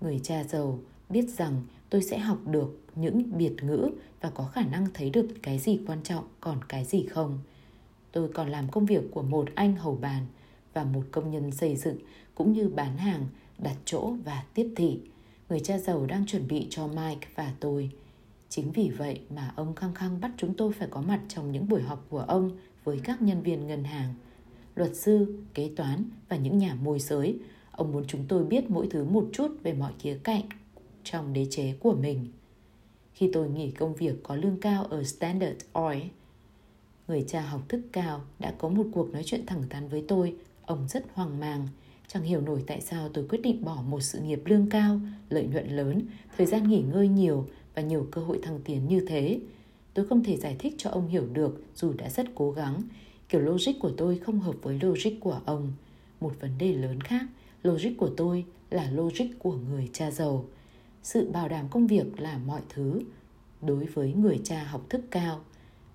Người 0.00 0.20
cha 0.22 0.44
giàu 0.44 0.78
biết 1.08 1.28
rằng 1.28 1.62
tôi 1.90 2.02
sẽ 2.02 2.18
học 2.18 2.38
được 2.46 2.80
những 2.94 3.38
biệt 3.38 3.54
ngữ 3.62 3.90
và 4.20 4.30
có 4.30 4.44
khả 4.44 4.62
năng 4.62 4.86
thấy 4.94 5.10
được 5.10 5.26
cái 5.42 5.58
gì 5.58 5.80
quan 5.86 6.02
trọng 6.02 6.24
còn 6.40 6.58
cái 6.68 6.84
gì 6.84 7.06
không. 7.06 7.38
Tôi 8.12 8.28
còn 8.28 8.48
làm 8.48 8.68
công 8.68 8.86
việc 8.86 9.02
của 9.10 9.22
một 9.22 9.48
anh 9.54 9.76
hầu 9.76 9.96
bàn 9.96 10.26
và 10.74 10.84
một 10.84 11.04
công 11.12 11.30
nhân 11.30 11.50
xây 11.50 11.76
dựng 11.76 11.98
cũng 12.34 12.52
như 12.52 12.68
bán 12.68 12.96
hàng, 12.96 13.26
đặt 13.58 13.76
chỗ 13.84 14.14
và 14.24 14.44
tiếp 14.54 14.72
thị. 14.76 14.98
Người 15.48 15.60
cha 15.60 15.78
giàu 15.78 16.06
đang 16.06 16.26
chuẩn 16.26 16.48
bị 16.48 16.66
cho 16.70 16.86
Mike 16.86 17.28
và 17.34 17.52
tôi. 17.60 17.90
Chính 18.56 18.72
vì 18.72 18.90
vậy 18.90 19.20
mà 19.30 19.52
ông 19.56 19.74
khăng 19.74 19.94
khăng 19.94 20.20
bắt 20.20 20.30
chúng 20.36 20.54
tôi 20.54 20.72
phải 20.72 20.88
có 20.90 21.00
mặt 21.00 21.20
trong 21.28 21.52
những 21.52 21.68
buổi 21.68 21.82
họp 21.82 22.06
của 22.10 22.18
ông 22.18 22.50
với 22.84 23.00
các 23.04 23.22
nhân 23.22 23.42
viên 23.42 23.66
ngân 23.66 23.84
hàng, 23.84 24.14
luật 24.74 24.96
sư, 24.96 25.42
kế 25.54 25.70
toán 25.76 26.04
và 26.28 26.36
những 26.36 26.58
nhà 26.58 26.74
môi 26.74 26.98
giới. 26.98 27.38
Ông 27.70 27.92
muốn 27.92 28.04
chúng 28.06 28.24
tôi 28.28 28.44
biết 28.44 28.70
mỗi 28.70 28.86
thứ 28.90 29.04
một 29.04 29.28
chút 29.32 29.48
về 29.62 29.72
mọi 29.72 29.92
khía 29.98 30.18
cạnh 30.24 30.42
trong 31.04 31.32
đế 31.32 31.46
chế 31.50 31.74
của 31.80 31.92
mình. 31.92 32.26
Khi 33.12 33.30
tôi 33.32 33.48
nghỉ 33.48 33.70
công 33.70 33.94
việc 33.94 34.14
có 34.22 34.36
lương 34.36 34.60
cao 34.60 34.84
ở 34.84 35.04
Standard 35.04 35.58
Oil, 35.72 36.02
người 37.08 37.24
cha 37.28 37.40
học 37.40 37.62
thức 37.68 37.80
cao 37.92 38.20
đã 38.38 38.54
có 38.58 38.68
một 38.68 38.86
cuộc 38.92 39.12
nói 39.12 39.22
chuyện 39.24 39.46
thẳng 39.46 39.62
thắn 39.70 39.88
với 39.88 40.04
tôi. 40.08 40.36
Ông 40.66 40.86
rất 40.88 41.04
hoang 41.14 41.40
mang, 41.40 41.68
chẳng 42.08 42.22
hiểu 42.22 42.40
nổi 42.40 42.64
tại 42.66 42.80
sao 42.80 43.08
tôi 43.08 43.26
quyết 43.28 43.42
định 43.42 43.64
bỏ 43.64 43.82
một 43.88 44.00
sự 44.00 44.20
nghiệp 44.20 44.42
lương 44.44 44.70
cao, 44.70 45.00
lợi 45.30 45.46
nhuận 45.52 45.68
lớn, 45.68 46.02
thời 46.36 46.46
gian 46.46 46.68
nghỉ 46.68 46.82
ngơi 46.82 47.08
nhiều 47.08 47.46
và 47.76 47.82
nhiều 47.82 48.06
cơ 48.10 48.20
hội 48.20 48.38
thăng 48.42 48.60
tiến 48.64 48.88
như 48.88 49.04
thế. 49.08 49.40
Tôi 49.94 50.06
không 50.06 50.24
thể 50.24 50.36
giải 50.36 50.56
thích 50.58 50.74
cho 50.78 50.90
ông 50.90 51.08
hiểu 51.08 51.26
được 51.32 51.62
dù 51.74 51.92
đã 51.92 52.10
rất 52.10 52.26
cố 52.34 52.50
gắng. 52.50 52.82
Kiểu 53.28 53.40
logic 53.40 53.72
của 53.80 53.90
tôi 53.96 54.18
không 54.18 54.40
hợp 54.40 54.54
với 54.62 54.78
logic 54.82 55.10
của 55.20 55.40
ông. 55.44 55.72
Một 56.20 56.32
vấn 56.40 56.58
đề 56.58 56.72
lớn 56.72 57.00
khác, 57.00 57.26
logic 57.62 57.90
của 57.98 58.10
tôi 58.16 58.44
là 58.70 58.90
logic 58.90 59.24
của 59.38 59.56
người 59.56 59.90
cha 59.92 60.10
giàu. 60.10 60.44
Sự 61.02 61.30
bảo 61.30 61.48
đảm 61.48 61.68
công 61.70 61.86
việc 61.86 62.20
là 62.20 62.38
mọi 62.38 62.60
thứ 62.68 63.00
đối 63.62 63.84
với 63.84 64.12
người 64.12 64.40
cha 64.44 64.64
học 64.64 64.86
thức 64.88 65.00
cao, 65.10 65.44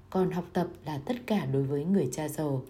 còn 0.09 0.31
học 0.31 0.45
tập 0.53 0.67
là 0.85 0.97
tất 1.05 1.15
cả 1.25 1.45
đối 1.45 1.63
với 1.63 1.85
người 1.85 2.09
cha 2.11 2.27
giàu. 2.27 2.63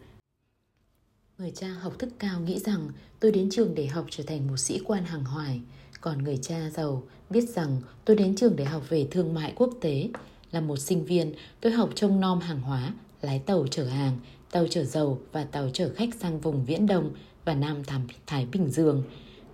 Người 1.37 1.51
cha 1.51 1.67
học 1.67 1.93
thức 1.99 2.09
cao 2.19 2.39
nghĩ 2.41 2.59
rằng 2.59 2.89
tôi 3.19 3.31
đến 3.31 3.49
trường 3.49 3.75
để 3.75 3.87
học 3.87 4.05
trở 4.09 4.23
thành 4.27 4.47
một 4.47 4.57
sĩ 4.57 4.79
quan 4.85 5.05
hàng 5.05 5.23
hoài, 5.23 5.61
còn 6.01 6.23
người 6.23 6.37
cha 6.37 6.69
giàu 6.69 7.03
biết 7.29 7.49
rằng 7.49 7.81
tôi 8.05 8.15
đến 8.15 8.35
trường 8.35 8.55
để 8.55 8.65
học 8.65 8.89
về 8.89 9.07
thương 9.11 9.33
mại 9.33 9.53
quốc 9.55 9.73
tế. 9.81 10.09
Là 10.51 10.61
một 10.61 10.77
sinh 10.77 11.05
viên, 11.05 11.33
tôi 11.61 11.71
học 11.71 11.89
trông 11.95 12.19
nom 12.19 12.39
hàng 12.39 12.61
hóa, 12.61 12.93
lái 13.21 13.39
tàu 13.39 13.67
chở 13.71 13.83
hàng, 13.83 14.17
tàu 14.51 14.67
chở 14.69 14.83
dầu 14.83 15.19
và 15.31 15.43
tàu 15.43 15.69
chở 15.73 15.91
khách 15.95 16.09
sang 16.19 16.39
vùng 16.39 16.65
Viễn 16.65 16.87
Đông 16.87 17.11
và 17.45 17.53
Nam 17.53 17.83
Thái 18.27 18.47
Bình 18.51 18.69
Dương. 18.69 19.03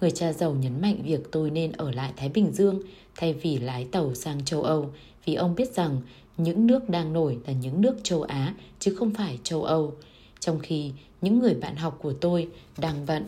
Người 0.02 0.12
cha 0.12 0.34
giàu 0.34 0.54
nhấn 0.54 0.82
mạnh 0.82 1.02
việc 1.04 1.32
tôi 1.32 1.52
nên 1.52 1.72
ở 1.72 1.92
lại 1.92 2.14
Thái 2.18 2.30
Bình 2.30 2.52
Dương 2.52 2.82
thay 3.16 3.34
vì 3.34 3.58
lái 3.58 3.88
tàu 3.92 4.14
sang 4.14 4.46
châu 4.46 4.64
Âu 4.64 4.92
vì 5.26 5.36
ông 5.36 5.56
biết 5.56 5.74
rằng 5.74 6.02
những 6.38 6.68
nước 6.68 6.90
đang 6.90 7.14
nổi 7.14 7.38
là 7.48 7.54
những 7.54 7.82
nước 7.82 7.96
châu 8.04 8.22
Á 8.22 8.54
chứ 8.80 8.96
không 8.96 9.14
phải 9.14 9.40
châu 9.44 9.64
Âu. 9.64 9.94
Trong 10.40 10.60
khi 10.60 10.92
những 11.22 11.40
người 11.40 11.54
bạn 11.54 11.76
học 11.76 12.00
của 12.02 12.14
tôi 12.14 12.48
đang 12.78 13.06
bận 13.06 13.26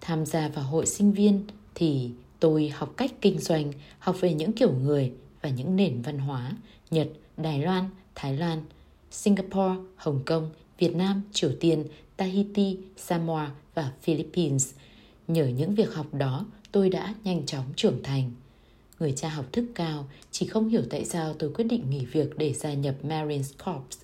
tham 0.00 0.26
gia 0.26 0.48
vào 0.48 0.64
hội 0.64 0.86
sinh 0.86 1.12
viên 1.12 1.44
thì 1.78 2.10
tôi 2.40 2.68
học 2.68 2.94
cách 2.96 3.12
kinh 3.20 3.38
doanh, 3.38 3.72
học 3.98 4.16
về 4.20 4.34
những 4.34 4.52
kiểu 4.52 4.72
người 4.72 5.12
và 5.42 5.48
những 5.48 5.76
nền 5.76 6.02
văn 6.02 6.18
hóa 6.18 6.52
Nhật, 6.90 7.08
Đài 7.36 7.62
Loan, 7.62 7.84
Thái 8.14 8.36
Lan, 8.36 8.62
Singapore, 9.10 9.74
Hồng 9.96 10.22
Kông, 10.26 10.50
Việt 10.78 10.96
Nam, 10.96 11.22
Triều 11.32 11.52
Tiên, 11.60 11.84
Tahiti, 12.16 12.78
Samoa 12.96 13.50
và 13.74 13.92
Philippines. 14.02 14.74
Nhờ 15.28 15.46
những 15.46 15.74
việc 15.74 15.94
học 15.94 16.14
đó, 16.14 16.46
tôi 16.72 16.90
đã 16.90 17.14
nhanh 17.24 17.46
chóng 17.46 17.64
trưởng 17.76 18.02
thành. 18.02 18.30
Người 19.00 19.12
cha 19.12 19.28
học 19.28 19.46
thức 19.52 19.64
cao 19.74 20.08
chỉ 20.30 20.46
không 20.46 20.68
hiểu 20.68 20.82
tại 20.90 21.04
sao 21.04 21.34
tôi 21.38 21.50
quyết 21.54 21.64
định 21.64 21.90
nghỉ 21.90 22.04
việc 22.04 22.38
để 22.38 22.52
gia 22.52 22.72
nhập 22.72 22.94
Marines 23.04 23.52
Corps. 23.64 23.98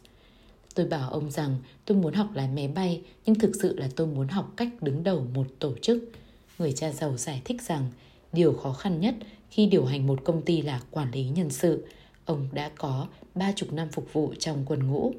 Tôi 0.75 0.87
bảo 0.87 1.11
ông 1.11 1.31
rằng 1.31 1.57
tôi 1.85 1.99
muốn 1.99 2.15
học 2.15 2.29
lái 2.35 2.49
máy 2.49 2.69
bay, 2.69 3.03
nhưng 3.27 3.39
thực 3.39 3.53
sự 3.63 3.77
là 3.79 3.89
tôi 3.97 4.07
muốn 4.07 4.29
học 4.29 4.53
cách 4.57 4.69
đứng 4.81 5.05
đầu 5.05 5.27
một 5.35 5.47
tổ 5.59 5.75
chức. 5.83 6.11
Người 6.59 6.73
cha 6.73 6.93
giàu 6.93 7.17
giải 7.17 7.43
thích 7.45 7.63
rằng 7.63 7.91
điều 8.33 8.53
khó 8.53 8.73
khăn 8.73 9.01
nhất 9.01 9.15
khi 9.51 9.67
điều 9.67 9.85
hành 9.85 10.07
một 10.07 10.25
công 10.25 10.43
ty 10.43 10.63
là 10.63 10.81
quản 10.91 11.11
lý 11.11 11.25
nhân 11.25 11.51
sự. 11.51 11.87
Ông 12.25 12.49
đã 12.53 12.71
có 12.79 13.07
ba 13.35 13.53
chục 13.53 13.73
năm 13.73 13.89
phục 13.93 14.13
vụ 14.13 14.35
trong 14.39 14.65
quân 14.67 14.87
ngũ. 14.87 15.13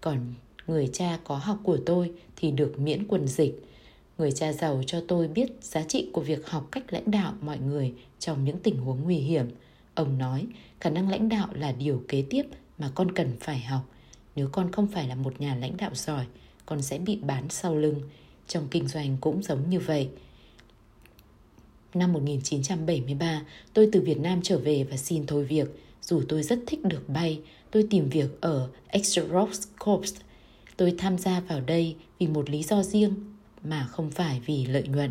Còn 0.00 0.34
người 0.66 0.90
cha 0.92 1.18
có 1.24 1.36
học 1.36 1.58
của 1.62 1.78
tôi 1.86 2.12
thì 2.36 2.50
được 2.50 2.78
miễn 2.78 3.06
quân 3.08 3.28
dịch. 3.28 3.64
Người 4.18 4.32
cha 4.32 4.52
giàu 4.52 4.82
cho 4.86 5.02
tôi 5.08 5.28
biết 5.28 5.50
giá 5.60 5.82
trị 5.82 6.10
của 6.12 6.20
việc 6.20 6.50
học 6.50 6.68
cách 6.72 6.92
lãnh 6.92 7.10
đạo 7.10 7.34
mọi 7.40 7.58
người 7.58 7.92
trong 8.18 8.44
những 8.44 8.58
tình 8.58 8.76
huống 8.76 9.02
nguy 9.04 9.16
hiểm. 9.16 9.46
Ông 9.94 10.18
nói, 10.18 10.46
khả 10.80 10.90
năng 10.90 11.08
lãnh 11.10 11.28
đạo 11.28 11.48
là 11.52 11.72
điều 11.72 12.02
kế 12.08 12.24
tiếp 12.30 12.42
mà 12.78 12.90
con 12.94 13.12
cần 13.12 13.32
phải 13.40 13.60
học. 13.60 13.82
Nếu 14.36 14.48
con 14.52 14.72
không 14.72 14.86
phải 14.86 15.08
là 15.08 15.14
một 15.14 15.40
nhà 15.40 15.54
lãnh 15.54 15.76
đạo 15.76 15.90
giỏi, 15.94 16.24
con 16.66 16.82
sẽ 16.82 16.98
bị 16.98 17.16
bán 17.16 17.48
sau 17.48 17.76
lưng. 17.76 18.00
trong 18.46 18.68
kinh 18.70 18.88
doanh 18.88 19.16
cũng 19.20 19.42
giống 19.42 19.70
như 19.70 19.80
vậy. 19.80 20.08
Năm 21.96 22.12
1973, 22.12 23.42
tôi 23.72 23.88
từ 23.92 24.00
Việt 24.00 24.18
Nam 24.18 24.40
trở 24.42 24.58
về 24.58 24.84
và 24.84 24.96
xin 24.96 25.26
thôi 25.26 25.44
việc. 25.44 25.68
Dù 26.02 26.22
tôi 26.28 26.42
rất 26.42 26.58
thích 26.66 26.84
được 26.84 27.08
bay, 27.08 27.40
tôi 27.70 27.86
tìm 27.90 28.08
việc 28.08 28.40
ở 28.40 28.68
Xerox 29.02 29.62
Corps. 29.78 30.14
Tôi 30.76 30.94
tham 30.98 31.18
gia 31.18 31.40
vào 31.40 31.60
đây 31.60 31.96
vì 32.18 32.26
một 32.26 32.50
lý 32.50 32.62
do 32.62 32.82
riêng 32.82 33.14
mà 33.64 33.86
không 33.86 34.10
phải 34.10 34.40
vì 34.46 34.66
lợi 34.66 34.88
nhuận. 34.88 35.10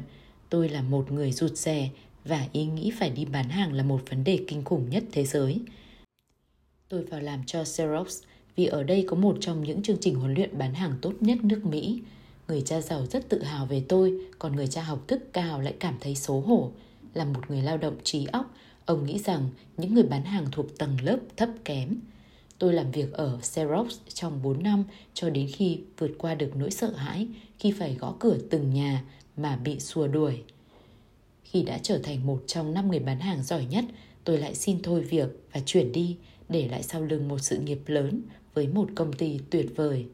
Tôi 0.49 0.69
là 0.69 0.81
một 0.81 1.11
người 1.11 1.31
rụt 1.31 1.51
rè 1.51 1.89
và 2.25 2.47
ý 2.51 2.65
nghĩ 2.65 2.91
phải 2.99 3.09
đi 3.09 3.25
bán 3.25 3.49
hàng 3.49 3.73
là 3.73 3.83
một 3.83 4.01
vấn 4.09 4.23
đề 4.23 4.39
kinh 4.47 4.63
khủng 4.63 4.89
nhất 4.89 5.03
thế 5.11 5.25
giới. 5.25 5.59
Tôi 6.89 7.03
vào 7.03 7.21
làm 7.21 7.43
cho 7.45 7.63
Xerox 7.63 8.21
vì 8.55 8.65
ở 8.65 8.83
đây 8.83 9.05
có 9.07 9.15
một 9.15 9.37
trong 9.39 9.63
những 9.63 9.83
chương 9.83 9.97
trình 10.01 10.15
huấn 10.15 10.33
luyện 10.33 10.57
bán 10.57 10.73
hàng 10.73 10.95
tốt 11.01 11.13
nhất 11.19 11.37
nước 11.43 11.65
Mỹ. 11.65 12.01
Người 12.47 12.61
cha 12.61 12.81
giàu 12.81 13.05
rất 13.05 13.29
tự 13.29 13.43
hào 13.43 13.65
về 13.65 13.83
tôi, 13.89 14.13
còn 14.39 14.55
người 14.55 14.67
cha 14.67 14.81
học 14.81 15.07
thức 15.07 15.33
cao 15.33 15.61
lại 15.61 15.73
cảm 15.79 15.95
thấy 15.99 16.15
xấu 16.15 16.41
hổ. 16.41 16.71
Là 17.13 17.25
một 17.25 17.49
người 17.49 17.61
lao 17.61 17.77
động 17.77 17.97
trí 18.03 18.25
óc, 18.25 18.53
ông 18.85 19.05
nghĩ 19.05 19.19
rằng 19.19 19.49
những 19.77 19.93
người 19.93 20.03
bán 20.03 20.23
hàng 20.23 20.45
thuộc 20.51 20.77
tầng 20.77 20.97
lớp 21.01 21.17
thấp 21.37 21.49
kém. 21.65 21.99
Tôi 22.59 22.73
làm 22.73 22.91
việc 22.91 23.13
ở 23.13 23.39
Xerox 23.41 23.93
trong 24.13 24.43
4 24.43 24.63
năm 24.63 24.83
cho 25.13 25.29
đến 25.29 25.47
khi 25.53 25.79
vượt 25.97 26.11
qua 26.17 26.35
được 26.35 26.55
nỗi 26.55 26.71
sợ 26.71 26.91
hãi 26.91 27.27
khi 27.59 27.71
phải 27.71 27.95
gõ 27.95 28.15
cửa 28.19 28.37
từng 28.49 28.73
nhà 28.73 29.03
mà 29.37 29.55
bị 29.55 29.79
xua 29.79 30.07
đuổi. 30.07 30.43
Khi 31.43 31.63
đã 31.63 31.77
trở 31.83 31.97
thành 31.97 32.25
một 32.25 32.43
trong 32.47 32.73
năm 32.73 32.91
người 32.91 32.99
bán 32.99 33.19
hàng 33.19 33.43
giỏi 33.43 33.65
nhất, 33.65 33.85
tôi 34.23 34.37
lại 34.37 34.55
xin 34.55 34.81
thôi 34.83 35.01
việc 35.01 35.29
và 35.53 35.61
chuyển 35.65 35.91
đi 35.91 36.17
để 36.49 36.67
lại 36.67 36.83
sau 36.83 37.01
lưng 37.01 37.27
một 37.27 37.39
sự 37.39 37.57
nghiệp 37.57 37.79
lớn 37.85 38.21
với 38.53 38.67
một 38.67 38.89
công 38.95 39.13
ty 39.13 39.39
tuyệt 39.49 39.65
vời. 39.75 40.05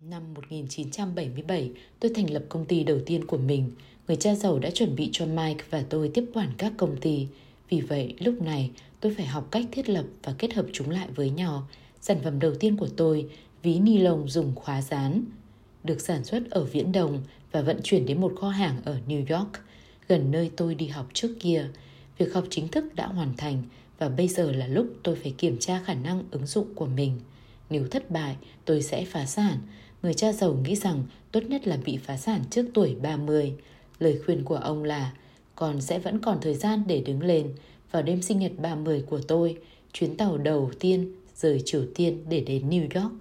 Năm 0.00 0.34
1977, 0.34 1.70
tôi 2.00 2.10
thành 2.14 2.30
lập 2.30 2.42
công 2.48 2.64
ty 2.64 2.84
đầu 2.84 2.98
tiên 3.06 3.24
của 3.26 3.38
mình. 3.38 3.70
Người 4.08 4.16
cha 4.16 4.34
giàu 4.34 4.58
đã 4.58 4.70
chuẩn 4.70 4.96
bị 4.96 5.08
cho 5.12 5.26
Mike 5.26 5.64
và 5.70 5.84
tôi 5.90 6.10
tiếp 6.14 6.24
quản 6.34 6.48
các 6.58 6.72
công 6.76 6.96
ty. 7.00 7.26
Vì 7.68 7.80
vậy, 7.80 8.14
lúc 8.18 8.42
này 8.42 8.70
tôi 9.00 9.14
phải 9.14 9.26
học 9.26 9.48
cách 9.50 9.64
thiết 9.72 9.88
lập 9.88 10.04
và 10.22 10.34
kết 10.38 10.54
hợp 10.54 10.66
chúng 10.72 10.90
lại 10.90 11.08
với 11.14 11.30
nhau. 11.30 11.68
Sản 12.00 12.18
phẩm 12.24 12.38
đầu 12.38 12.54
tiên 12.54 12.76
của 12.76 12.88
tôi, 12.96 13.28
ví 13.62 13.78
ni 13.78 13.98
lông 13.98 14.28
dùng 14.28 14.54
khóa 14.54 14.82
dán, 14.82 15.24
được 15.84 16.00
sản 16.00 16.24
xuất 16.24 16.50
ở 16.50 16.64
Viễn 16.64 16.92
Đông 16.92 17.22
và 17.52 17.62
vận 17.62 17.80
chuyển 17.82 18.06
đến 18.06 18.20
một 18.20 18.32
kho 18.40 18.48
hàng 18.48 18.80
ở 18.84 18.98
New 19.08 19.38
York, 19.38 19.52
gần 20.08 20.30
nơi 20.30 20.50
tôi 20.56 20.74
đi 20.74 20.86
học 20.86 21.06
trước 21.12 21.36
kia. 21.40 21.68
Việc 22.18 22.34
học 22.34 22.44
chính 22.50 22.68
thức 22.68 22.94
đã 22.94 23.06
hoàn 23.06 23.36
thành 23.36 23.62
và 23.98 24.08
bây 24.08 24.28
giờ 24.28 24.52
là 24.52 24.66
lúc 24.66 24.86
tôi 25.02 25.14
phải 25.14 25.34
kiểm 25.38 25.58
tra 25.58 25.82
khả 25.84 25.94
năng 25.94 26.24
ứng 26.30 26.46
dụng 26.46 26.74
của 26.74 26.86
mình. 26.86 27.20
Nếu 27.70 27.86
thất 27.88 28.10
bại, 28.10 28.36
tôi 28.64 28.82
sẽ 28.82 29.04
phá 29.04 29.26
sản. 29.26 29.58
Người 30.06 30.14
cha 30.14 30.32
giàu 30.32 30.54
nghĩ 30.54 30.76
rằng 30.76 31.04
tốt 31.32 31.40
nhất 31.48 31.66
là 31.66 31.78
bị 31.84 31.96
phá 31.96 32.16
sản 32.16 32.40
trước 32.50 32.66
tuổi 32.74 32.96
30. 33.02 33.52
Lời 33.98 34.20
khuyên 34.26 34.44
của 34.44 34.56
ông 34.56 34.84
là 34.84 35.12
con 35.54 35.80
sẽ 35.80 35.98
vẫn 35.98 36.18
còn 36.18 36.38
thời 36.40 36.54
gian 36.54 36.82
để 36.86 37.00
đứng 37.00 37.22
lên. 37.22 37.52
Vào 37.90 38.02
đêm 38.02 38.22
sinh 38.22 38.38
nhật 38.38 38.52
30 38.58 39.04
của 39.06 39.20
tôi, 39.28 39.56
chuyến 39.92 40.16
tàu 40.16 40.38
đầu 40.38 40.70
tiên 40.80 41.12
rời 41.36 41.62
Triều 41.64 41.86
Tiên 41.94 42.24
để 42.28 42.40
đến 42.40 42.70
New 42.70 43.02
York. 43.02 43.14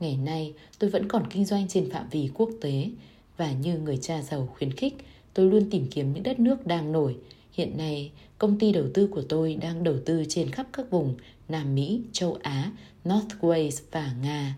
Ngày 0.00 0.16
nay, 0.16 0.54
tôi 0.78 0.90
vẫn 0.90 1.08
còn 1.08 1.30
kinh 1.30 1.44
doanh 1.44 1.68
trên 1.68 1.90
phạm 1.90 2.08
vi 2.10 2.30
quốc 2.34 2.50
tế 2.60 2.90
và 3.36 3.52
như 3.52 3.78
người 3.78 3.96
cha 3.96 4.22
giàu 4.22 4.48
khuyến 4.56 4.72
khích, 4.72 4.94
tôi 5.34 5.46
luôn 5.46 5.70
tìm 5.70 5.86
kiếm 5.90 6.12
những 6.12 6.22
đất 6.22 6.40
nước 6.40 6.66
đang 6.66 6.92
nổi. 6.92 7.16
Hiện 7.52 7.78
nay, 7.78 8.10
công 8.38 8.58
ty 8.58 8.72
đầu 8.72 8.84
tư 8.94 9.06
của 9.06 9.22
tôi 9.28 9.54
đang 9.54 9.84
đầu 9.84 9.96
tư 10.04 10.24
trên 10.28 10.50
khắp 10.50 10.66
các 10.72 10.90
vùng 10.90 11.14
Nam 11.48 11.74
Mỹ, 11.74 12.00
châu 12.12 12.38
Á, 12.42 12.72
Northways 13.04 13.82
và 13.90 14.12
Nga. 14.22 14.56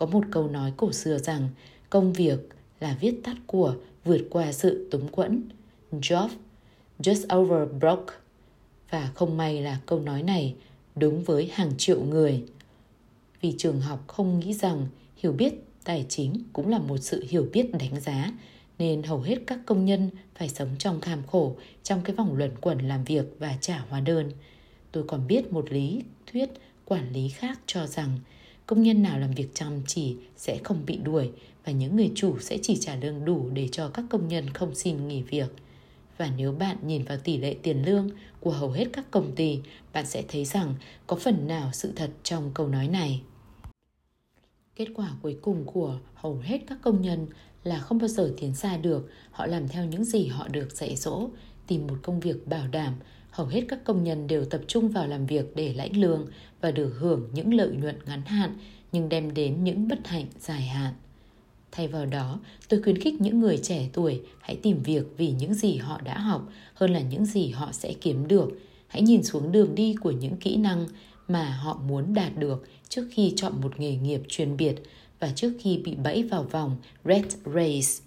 Có 0.00 0.06
một 0.06 0.24
câu 0.30 0.48
nói 0.48 0.72
cổ 0.76 0.92
xưa 0.92 1.18
rằng 1.18 1.48
công 1.90 2.12
việc 2.12 2.38
là 2.80 2.96
viết 3.00 3.14
tắt 3.24 3.36
của 3.46 3.74
vượt 4.04 4.20
qua 4.30 4.52
sự 4.52 4.88
túng 4.90 5.08
quẫn. 5.08 5.42
Job, 5.92 6.28
just 6.98 7.40
over 7.40 7.68
broke. 7.80 8.14
Và 8.90 9.10
không 9.14 9.36
may 9.36 9.62
là 9.62 9.80
câu 9.86 10.00
nói 10.00 10.22
này 10.22 10.54
đúng 10.96 11.24
với 11.24 11.50
hàng 11.52 11.72
triệu 11.78 12.04
người. 12.04 12.44
Vì 13.40 13.54
trường 13.58 13.80
học 13.80 14.04
không 14.06 14.40
nghĩ 14.40 14.54
rằng 14.54 14.86
hiểu 15.16 15.32
biết 15.32 15.54
tài 15.84 16.06
chính 16.08 16.42
cũng 16.52 16.68
là 16.68 16.78
một 16.78 16.98
sự 16.98 17.24
hiểu 17.28 17.48
biết 17.52 17.72
đánh 17.72 18.00
giá, 18.00 18.32
nên 18.78 19.02
hầu 19.02 19.20
hết 19.20 19.38
các 19.46 19.58
công 19.66 19.84
nhân 19.84 20.10
phải 20.34 20.48
sống 20.48 20.68
trong 20.78 21.00
kham 21.00 21.22
khổ 21.26 21.56
trong 21.82 22.00
cái 22.04 22.16
vòng 22.16 22.36
luẩn 22.36 22.50
quẩn 22.60 22.78
làm 22.78 23.04
việc 23.04 23.24
và 23.38 23.56
trả 23.60 23.78
hóa 23.88 24.00
đơn. 24.00 24.30
Tôi 24.92 25.04
còn 25.06 25.26
biết 25.26 25.52
một 25.52 25.72
lý 25.72 26.02
thuyết 26.32 26.50
quản 26.84 27.12
lý 27.12 27.28
khác 27.28 27.60
cho 27.66 27.86
rằng 27.86 28.18
công 28.70 28.82
nhân 28.82 29.02
nào 29.02 29.18
làm 29.18 29.30
việc 29.30 29.54
chăm 29.54 29.82
chỉ 29.86 30.16
sẽ 30.36 30.58
không 30.64 30.82
bị 30.86 30.96
đuổi 30.96 31.30
và 31.64 31.72
những 31.72 31.96
người 31.96 32.12
chủ 32.14 32.38
sẽ 32.40 32.58
chỉ 32.62 32.76
trả 32.80 32.96
lương 32.96 33.24
đủ 33.24 33.50
để 33.52 33.68
cho 33.72 33.88
các 33.88 34.04
công 34.10 34.28
nhân 34.28 34.50
không 34.50 34.74
xin 34.74 35.08
nghỉ 35.08 35.22
việc. 35.22 35.54
Và 36.18 36.30
nếu 36.36 36.52
bạn 36.52 36.76
nhìn 36.82 37.04
vào 37.04 37.18
tỷ 37.24 37.38
lệ 37.38 37.56
tiền 37.62 37.84
lương 37.86 38.10
của 38.40 38.50
hầu 38.50 38.70
hết 38.70 38.84
các 38.92 39.10
công 39.10 39.34
ty, 39.34 39.58
bạn 39.92 40.06
sẽ 40.06 40.22
thấy 40.28 40.44
rằng 40.44 40.74
có 41.06 41.16
phần 41.16 41.46
nào 41.46 41.70
sự 41.72 41.92
thật 41.96 42.10
trong 42.22 42.50
câu 42.54 42.68
nói 42.68 42.88
này. 42.88 43.22
Kết 44.76 44.86
quả 44.94 45.10
cuối 45.22 45.36
cùng 45.42 45.64
của 45.64 45.98
hầu 46.14 46.38
hết 46.38 46.58
các 46.66 46.78
công 46.82 47.02
nhân 47.02 47.26
là 47.64 47.78
không 47.78 47.98
bao 47.98 48.08
giờ 48.08 48.34
tiến 48.40 48.54
xa 48.54 48.76
được, 48.76 49.10
họ 49.30 49.46
làm 49.46 49.68
theo 49.68 49.84
những 49.84 50.04
gì 50.04 50.26
họ 50.26 50.48
được 50.48 50.72
dạy 50.72 50.96
dỗ, 50.96 51.28
tìm 51.66 51.86
một 51.86 51.96
công 52.02 52.20
việc 52.20 52.46
bảo 52.46 52.68
đảm, 52.68 52.94
hầu 53.30 53.46
hết 53.46 53.64
các 53.68 53.84
công 53.84 54.04
nhân 54.04 54.26
đều 54.26 54.44
tập 54.44 54.60
trung 54.66 54.88
vào 54.88 55.06
làm 55.06 55.26
việc 55.26 55.56
để 55.56 55.74
lãnh 55.74 55.96
lương 55.96 56.26
và 56.60 56.70
được 56.70 56.94
hưởng 56.98 57.28
những 57.32 57.54
lợi 57.54 57.68
nhuận 57.68 57.96
ngắn 58.06 58.22
hạn 58.22 58.56
nhưng 58.92 59.08
đem 59.08 59.34
đến 59.34 59.64
những 59.64 59.88
bất 59.88 60.06
hạnh 60.06 60.26
dài 60.38 60.62
hạn. 60.62 60.94
Thay 61.72 61.88
vào 61.88 62.06
đó, 62.06 62.40
tôi 62.68 62.82
khuyến 62.82 62.98
khích 62.98 63.20
những 63.20 63.40
người 63.40 63.58
trẻ 63.58 63.88
tuổi 63.92 64.20
hãy 64.40 64.56
tìm 64.62 64.82
việc 64.82 65.04
vì 65.16 65.32
những 65.32 65.54
gì 65.54 65.76
họ 65.76 66.00
đã 66.00 66.18
học 66.18 66.48
hơn 66.74 66.90
là 66.90 67.00
những 67.00 67.26
gì 67.26 67.48
họ 67.48 67.72
sẽ 67.72 67.94
kiếm 68.00 68.28
được. 68.28 68.48
Hãy 68.88 69.02
nhìn 69.02 69.22
xuống 69.22 69.52
đường 69.52 69.74
đi 69.74 69.94
của 70.00 70.10
những 70.10 70.36
kỹ 70.36 70.56
năng 70.56 70.86
mà 71.28 71.50
họ 71.50 71.80
muốn 71.88 72.14
đạt 72.14 72.38
được 72.38 72.68
trước 72.88 73.08
khi 73.10 73.32
chọn 73.36 73.60
một 73.60 73.80
nghề 73.80 73.96
nghiệp 73.96 74.22
chuyên 74.28 74.56
biệt 74.56 74.74
và 75.20 75.32
trước 75.34 75.52
khi 75.60 75.78
bị 75.78 75.94
bẫy 75.94 76.22
vào 76.22 76.42
vòng 76.42 76.76
Red 77.04 77.24
Race. 77.54 78.04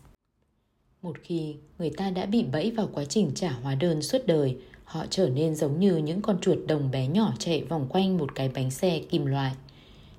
Một 1.01 1.17
khi 1.23 1.55
người 1.79 1.89
ta 1.89 2.09
đã 2.09 2.25
bị 2.25 2.43
bẫy 2.43 2.71
vào 2.71 2.89
quá 2.93 3.05
trình 3.05 3.31
trả 3.35 3.51
hóa 3.51 3.75
đơn 3.75 4.01
suốt 4.01 4.27
đời, 4.27 4.57
họ 4.85 5.05
trở 5.09 5.29
nên 5.29 5.55
giống 5.55 5.79
như 5.79 5.97
những 5.97 6.21
con 6.21 6.39
chuột 6.41 6.57
đồng 6.67 6.91
bé 6.91 7.07
nhỏ 7.07 7.33
chạy 7.39 7.63
vòng 7.63 7.87
quanh 7.89 8.17
một 8.17 8.35
cái 8.35 8.49
bánh 8.49 8.71
xe 8.71 8.99
kim 8.99 9.25
loại. 9.25 9.51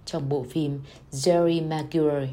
Trong 0.06 0.28
bộ 0.28 0.46
phim 0.50 0.80
Jerry 1.12 1.68
Maguire, 1.68 2.28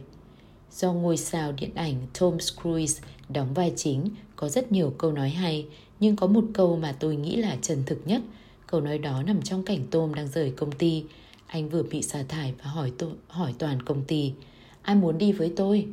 do 0.72 0.94
ngôi 0.94 1.18
sao 1.18 1.52
điện 1.52 1.72
ảnh 1.76 1.96
Tom 2.20 2.38
Cruise 2.62 3.04
đóng 3.30 3.54
vai 3.54 3.74
chính, 3.76 4.10
có 4.36 4.50
rất 4.50 4.72
nhiều 4.72 4.94
câu 4.98 5.12
nói 5.12 5.30
hay, 5.30 5.66
nhưng 6.00 6.16
có 6.16 6.28
một 6.28 6.44
câu 6.54 6.78
mà 6.78 6.96
tôi 7.00 7.16
nghĩ 7.16 7.36
là 7.36 7.58
chân 7.62 7.84
thực 7.86 8.08
nhất. 8.08 8.22
Câu 8.68 8.82
nói 8.82 8.98
đó 8.98 9.24
nằm 9.24 9.42
trong 9.42 9.64
cảnh 9.64 9.88
Tom 9.92 10.14
đang 10.14 10.28
rời 10.28 10.52
công 10.52 10.72
ty. 10.72 11.04
Anh 11.48 11.70
vừa 11.70 11.84
bị 11.84 12.02
sa 12.02 12.24
thải 12.28 12.54
và 12.64 12.70
hỏi 12.70 12.92
to, 12.98 13.08
hỏi 13.28 13.54
toàn 13.58 13.84
công 13.84 14.04
ty, 14.04 14.34
ai 14.82 14.96
muốn 14.96 15.18
đi 15.18 15.32
với 15.32 15.54
tôi? 15.56 15.88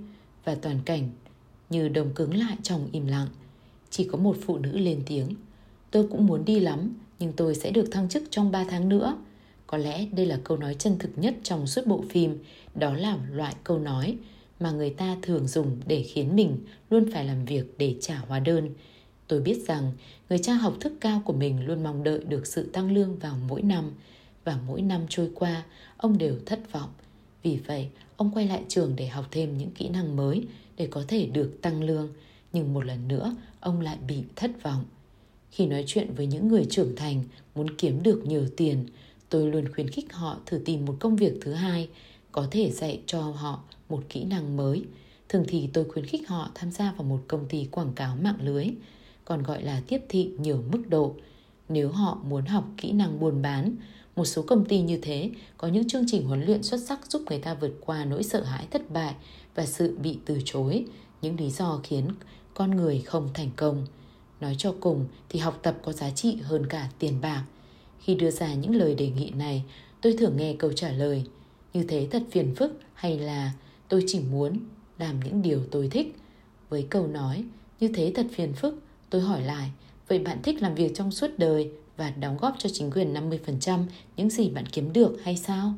Và 0.44 0.54
toàn 0.54 0.80
cảnh 0.84 1.10
như 1.70 1.88
đồng 1.88 2.10
cứng 2.14 2.36
lại 2.36 2.56
trong 2.62 2.88
im 2.92 3.06
lặng. 3.06 3.28
Chỉ 3.90 4.08
có 4.12 4.18
một 4.18 4.36
phụ 4.46 4.58
nữ 4.58 4.78
lên 4.78 5.02
tiếng. 5.06 5.28
Tôi 5.90 6.06
cũng 6.10 6.26
muốn 6.26 6.44
đi 6.44 6.60
lắm, 6.60 6.94
nhưng 7.18 7.32
tôi 7.32 7.54
sẽ 7.54 7.70
được 7.70 7.88
thăng 7.90 8.08
chức 8.08 8.22
trong 8.30 8.50
3 8.50 8.64
tháng 8.64 8.88
nữa. 8.88 9.16
Có 9.66 9.78
lẽ 9.78 10.06
đây 10.12 10.26
là 10.26 10.38
câu 10.44 10.56
nói 10.56 10.76
chân 10.78 10.98
thực 10.98 11.10
nhất 11.16 11.34
trong 11.42 11.66
suốt 11.66 11.86
bộ 11.86 12.04
phim. 12.10 12.38
Đó 12.74 12.94
là 12.94 13.18
loại 13.32 13.54
câu 13.64 13.78
nói 13.78 14.16
mà 14.60 14.70
người 14.70 14.90
ta 14.90 15.16
thường 15.22 15.48
dùng 15.48 15.80
để 15.86 16.02
khiến 16.02 16.36
mình 16.36 16.58
luôn 16.90 17.10
phải 17.12 17.24
làm 17.24 17.44
việc 17.44 17.74
để 17.78 17.96
trả 18.00 18.16
hóa 18.16 18.40
đơn. 18.40 18.70
Tôi 19.28 19.40
biết 19.40 19.66
rằng 19.66 19.92
người 20.28 20.38
cha 20.38 20.54
học 20.54 20.74
thức 20.80 20.92
cao 21.00 21.22
của 21.24 21.32
mình 21.32 21.66
luôn 21.66 21.82
mong 21.82 22.04
đợi 22.04 22.24
được 22.24 22.46
sự 22.46 22.70
tăng 22.72 22.92
lương 22.92 23.18
vào 23.18 23.36
mỗi 23.48 23.62
năm 23.62 23.90
và 24.44 24.58
mỗi 24.66 24.82
năm 24.82 25.02
trôi 25.08 25.30
qua 25.34 25.64
ông 25.96 26.18
đều 26.18 26.34
thất 26.46 26.72
vọng. 26.72 26.90
Vì 27.42 27.56
vậy, 27.56 27.88
ông 28.16 28.30
quay 28.34 28.46
lại 28.46 28.62
trường 28.68 28.96
để 28.96 29.06
học 29.06 29.24
thêm 29.30 29.58
những 29.58 29.70
kỹ 29.70 29.88
năng 29.88 30.16
mới 30.16 30.46
để 30.76 30.88
có 30.90 31.04
thể 31.08 31.26
được 31.26 31.58
tăng 31.62 31.82
lương, 31.82 32.08
nhưng 32.52 32.74
một 32.74 32.84
lần 32.84 33.08
nữa 33.08 33.36
ông 33.60 33.80
lại 33.80 33.98
bị 34.08 34.22
thất 34.36 34.62
vọng. 34.62 34.84
Khi 35.58 35.66
nói 35.66 35.84
chuyện 35.86 36.14
với 36.14 36.26
những 36.26 36.48
người 36.48 36.64
trưởng 36.70 36.96
thành 36.96 37.24
muốn 37.54 37.76
kiếm 37.76 38.02
được 38.02 38.22
nhiều 38.26 38.46
tiền, 38.56 38.86
tôi 39.28 39.50
luôn 39.50 39.72
khuyến 39.74 39.90
khích 39.90 40.12
họ 40.12 40.36
thử 40.46 40.58
tìm 40.64 40.84
một 40.84 40.96
công 41.00 41.16
việc 41.16 41.32
thứ 41.40 41.52
hai 41.52 41.88
có 42.32 42.46
thể 42.50 42.70
dạy 42.70 43.00
cho 43.06 43.20
họ 43.20 43.62
một 43.88 44.02
kỹ 44.08 44.24
năng 44.24 44.56
mới. 44.56 44.84
Thường 45.28 45.44
thì 45.48 45.68
tôi 45.72 45.84
khuyến 45.84 46.06
khích 46.06 46.28
họ 46.28 46.50
tham 46.54 46.70
gia 46.70 46.92
vào 46.92 47.02
một 47.02 47.20
công 47.28 47.48
ty 47.48 47.64
quảng 47.64 47.92
cáo 47.92 48.16
mạng 48.22 48.38
lưới, 48.42 48.66
còn 49.24 49.42
gọi 49.42 49.62
là 49.62 49.82
tiếp 49.86 50.00
thị 50.08 50.30
nhiều 50.38 50.64
mức 50.72 50.82
độ. 50.88 51.14
Nếu 51.68 51.88
họ 51.88 52.18
muốn 52.24 52.46
học 52.46 52.64
kỹ 52.76 52.92
năng 52.92 53.20
buôn 53.20 53.42
bán, 53.42 53.76
một 54.16 54.24
số 54.24 54.42
công 54.42 54.64
ty 54.64 54.80
như 54.80 54.98
thế 55.02 55.30
có 55.56 55.68
những 55.68 55.88
chương 55.88 56.04
trình 56.06 56.26
huấn 56.26 56.44
luyện 56.44 56.62
xuất 56.62 56.80
sắc 56.80 57.10
giúp 57.10 57.22
người 57.28 57.38
ta 57.38 57.54
vượt 57.54 57.74
qua 57.80 58.04
nỗi 58.04 58.22
sợ 58.22 58.42
hãi 58.42 58.66
thất 58.70 58.90
bại 58.90 59.14
và 59.54 59.66
sự 59.66 59.98
bị 60.02 60.18
từ 60.24 60.38
chối, 60.44 60.84
những 61.22 61.40
lý 61.40 61.50
do 61.50 61.80
khiến 61.82 62.04
con 62.54 62.70
người 62.70 63.00
không 63.00 63.28
thành 63.34 63.50
công. 63.56 63.86
Nói 64.40 64.54
cho 64.58 64.74
cùng 64.80 65.06
thì 65.28 65.38
học 65.38 65.58
tập 65.62 65.78
có 65.82 65.92
giá 65.92 66.10
trị 66.10 66.36
hơn 66.42 66.66
cả 66.66 66.88
tiền 66.98 67.20
bạc. 67.20 67.44
Khi 68.00 68.14
đưa 68.14 68.30
ra 68.30 68.54
những 68.54 68.74
lời 68.74 68.94
đề 68.94 69.10
nghị 69.10 69.30
này, 69.30 69.64
tôi 70.00 70.16
thường 70.18 70.36
nghe 70.36 70.54
câu 70.58 70.72
trả 70.72 70.92
lời 70.92 71.24
như 71.74 71.84
thế 71.88 72.08
thật 72.10 72.22
phiền 72.30 72.54
phức 72.54 72.80
hay 72.94 73.18
là 73.18 73.52
tôi 73.88 74.04
chỉ 74.06 74.20
muốn 74.20 74.58
làm 74.98 75.20
những 75.24 75.42
điều 75.42 75.60
tôi 75.70 75.88
thích. 75.88 76.14
với 76.68 76.86
câu 76.90 77.06
nói 77.06 77.44
như 77.80 77.88
thế 77.94 78.12
thật 78.14 78.26
phiền 78.32 78.52
phức. 78.52 78.82
Tôi 79.10 79.20
hỏi 79.20 79.42
lại, 79.42 79.70
vậy 80.08 80.18
bạn 80.18 80.42
thích 80.42 80.62
làm 80.62 80.74
việc 80.74 80.92
trong 80.94 81.10
suốt 81.10 81.30
đời 81.38 81.70
và 81.96 82.10
đóng 82.10 82.36
góp 82.40 82.54
cho 82.58 82.70
chính 82.72 82.90
quyền 82.90 83.14
50% 83.14 83.84
những 84.16 84.30
gì 84.30 84.48
bạn 84.50 84.66
kiếm 84.66 84.92
được 84.92 85.16
hay 85.22 85.36
sao? 85.36 85.74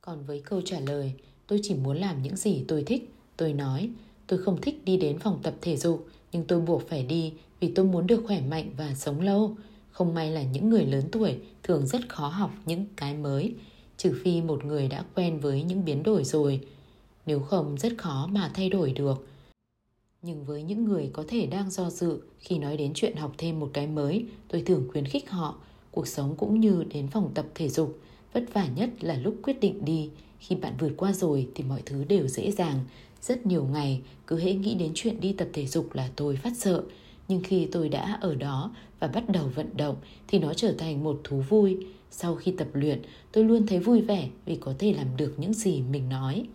Còn 0.00 0.24
với 0.24 0.40
câu 0.40 0.60
trả 0.60 0.80
lời, 0.80 1.12
tôi 1.46 1.60
chỉ 1.62 1.74
muốn 1.74 1.96
làm 1.96 2.22
những 2.22 2.36
gì 2.36 2.64
tôi 2.68 2.82
thích. 2.82 3.10
Tôi 3.36 3.52
nói, 3.52 3.90
tôi 4.26 4.42
không 4.42 4.60
thích 4.60 4.84
đi 4.84 4.96
đến 4.96 5.18
phòng 5.18 5.40
tập 5.42 5.54
thể 5.60 5.76
dục, 5.76 6.06
nhưng 6.32 6.44
tôi 6.44 6.60
buộc 6.60 6.88
phải 6.88 7.02
đi 7.02 7.32
vì 7.62 7.68
tôi 7.74 7.86
muốn 7.86 8.06
được 8.06 8.22
khỏe 8.26 8.40
mạnh 8.40 8.70
và 8.76 8.94
sống 8.94 9.20
lâu. 9.20 9.56
Không 9.90 10.14
may 10.14 10.30
là 10.30 10.42
những 10.42 10.68
người 10.68 10.84
lớn 10.84 11.04
tuổi 11.12 11.38
thường 11.62 11.86
rất 11.86 12.08
khó 12.08 12.28
học 12.28 12.50
những 12.66 12.86
cái 12.96 13.14
mới, 13.14 13.54
trừ 13.96 14.20
phi 14.24 14.42
một 14.42 14.64
người 14.64 14.88
đã 14.88 15.04
quen 15.14 15.40
với 15.40 15.62
những 15.62 15.84
biến 15.84 16.02
đổi 16.02 16.24
rồi. 16.24 16.60
Nếu 17.26 17.40
không 17.40 17.76
rất 17.78 17.92
khó 17.98 18.28
mà 18.32 18.50
thay 18.54 18.68
đổi 18.68 18.92
được. 18.92 19.26
Nhưng 20.22 20.44
với 20.44 20.62
những 20.62 20.84
người 20.84 21.10
có 21.12 21.24
thể 21.28 21.46
đang 21.46 21.70
do 21.70 21.90
dự 21.90 22.20
khi 22.38 22.58
nói 22.58 22.76
đến 22.76 22.92
chuyện 22.94 23.16
học 23.16 23.34
thêm 23.38 23.60
một 23.60 23.70
cái 23.72 23.86
mới, 23.86 24.24
tôi 24.48 24.62
thường 24.62 24.88
khuyến 24.92 25.06
khích 25.06 25.30
họ. 25.30 25.58
Cuộc 25.90 26.06
sống 26.06 26.34
cũng 26.36 26.60
như 26.60 26.84
đến 26.90 27.08
phòng 27.08 27.30
tập 27.34 27.46
thể 27.54 27.68
dục, 27.68 27.98
vất 28.32 28.44
vả 28.52 28.66
nhất 28.76 28.90
là 29.00 29.16
lúc 29.16 29.36
quyết 29.42 29.60
định 29.60 29.84
đi. 29.84 30.10
Khi 30.38 30.56
bạn 30.56 30.72
vượt 30.78 30.92
qua 30.96 31.12
rồi 31.12 31.48
thì 31.54 31.64
mọi 31.64 31.82
thứ 31.86 32.04
đều 32.04 32.28
dễ 32.28 32.50
dàng. 32.50 32.78
Rất 33.20 33.46
nhiều 33.46 33.64
ngày, 33.64 34.00
cứ 34.26 34.38
hễ 34.38 34.54
nghĩ 34.54 34.74
đến 34.74 34.92
chuyện 34.94 35.20
đi 35.20 35.32
tập 35.32 35.48
thể 35.52 35.66
dục 35.66 35.94
là 35.94 36.10
tôi 36.16 36.36
phát 36.36 36.52
sợ. 36.56 36.82
Nhưng 37.28 37.42
khi 37.42 37.68
tôi 37.72 37.88
đã 37.88 38.18
ở 38.20 38.34
đó 38.34 38.70
và 39.00 39.08
bắt 39.08 39.28
đầu 39.28 39.50
vận 39.54 39.76
động 39.76 39.96
thì 40.28 40.38
nó 40.38 40.54
trở 40.54 40.74
thành 40.78 41.04
một 41.04 41.20
thú 41.24 41.42
vui. 41.48 41.86
Sau 42.10 42.34
khi 42.34 42.54
tập 42.58 42.68
luyện, 42.72 43.02
tôi 43.32 43.44
luôn 43.44 43.66
thấy 43.66 43.78
vui 43.78 44.00
vẻ 44.00 44.28
vì 44.44 44.56
có 44.56 44.74
thể 44.78 44.92
làm 44.92 45.16
được 45.16 45.34
những 45.36 45.54
gì 45.54 45.82
mình 45.82 46.08
nói. 46.08 46.46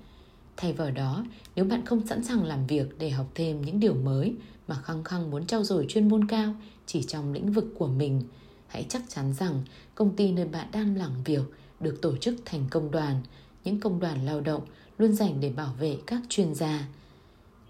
Thay 0.58 0.74
vào 0.74 0.92
đó, 0.92 1.26
nếu 1.56 1.66
bạn 1.66 1.86
không 1.86 2.08
sẵn 2.08 2.24
sàng 2.24 2.44
làm 2.44 2.68
việc 2.68 3.00
để 3.00 3.10
học 3.10 3.28
thêm 3.36 3.62
những 3.62 3.80
điều 3.80 3.94
mới 3.94 4.34
mà 4.68 4.76
khăng 4.76 5.04
khăng 5.04 5.32
muốn 5.32 5.46
trau 5.46 5.64
dồi 5.64 5.86
chuyên 5.90 6.10
môn 6.10 6.28
cao 6.28 6.56
chỉ 6.86 7.04
trong 7.04 7.34
lĩnh 7.34 7.52
vực 7.52 7.66
của 7.78 7.88
mình, 7.88 8.22
hãy 8.68 8.86
chắc 8.90 9.02
chắn 9.10 9.34
rằng 9.34 9.64
công 9.96 10.16
ty 10.16 10.32
nơi 10.32 10.46
bạn 10.46 10.68
đang 10.72 10.96
làm 10.96 11.24
việc 11.26 11.44
được 11.80 12.02
tổ 12.02 12.18
chức 12.18 12.36
thành 12.46 12.66
công 12.70 12.92
đoàn. 12.92 13.22
Những 13.64 13.80
công 13.80 14.00
đoàn 14.00 14.26
lao 14.26 14.42
động 14.42 14.62
luôn 14.98 15.14
dành 15.14 15.40
để 15.40 15.50
bảo 15.50 15.74
vệ 15.80 15.98
các 16.08 16.22
chuyên 16.30 16.56
gia. 16.56 16.88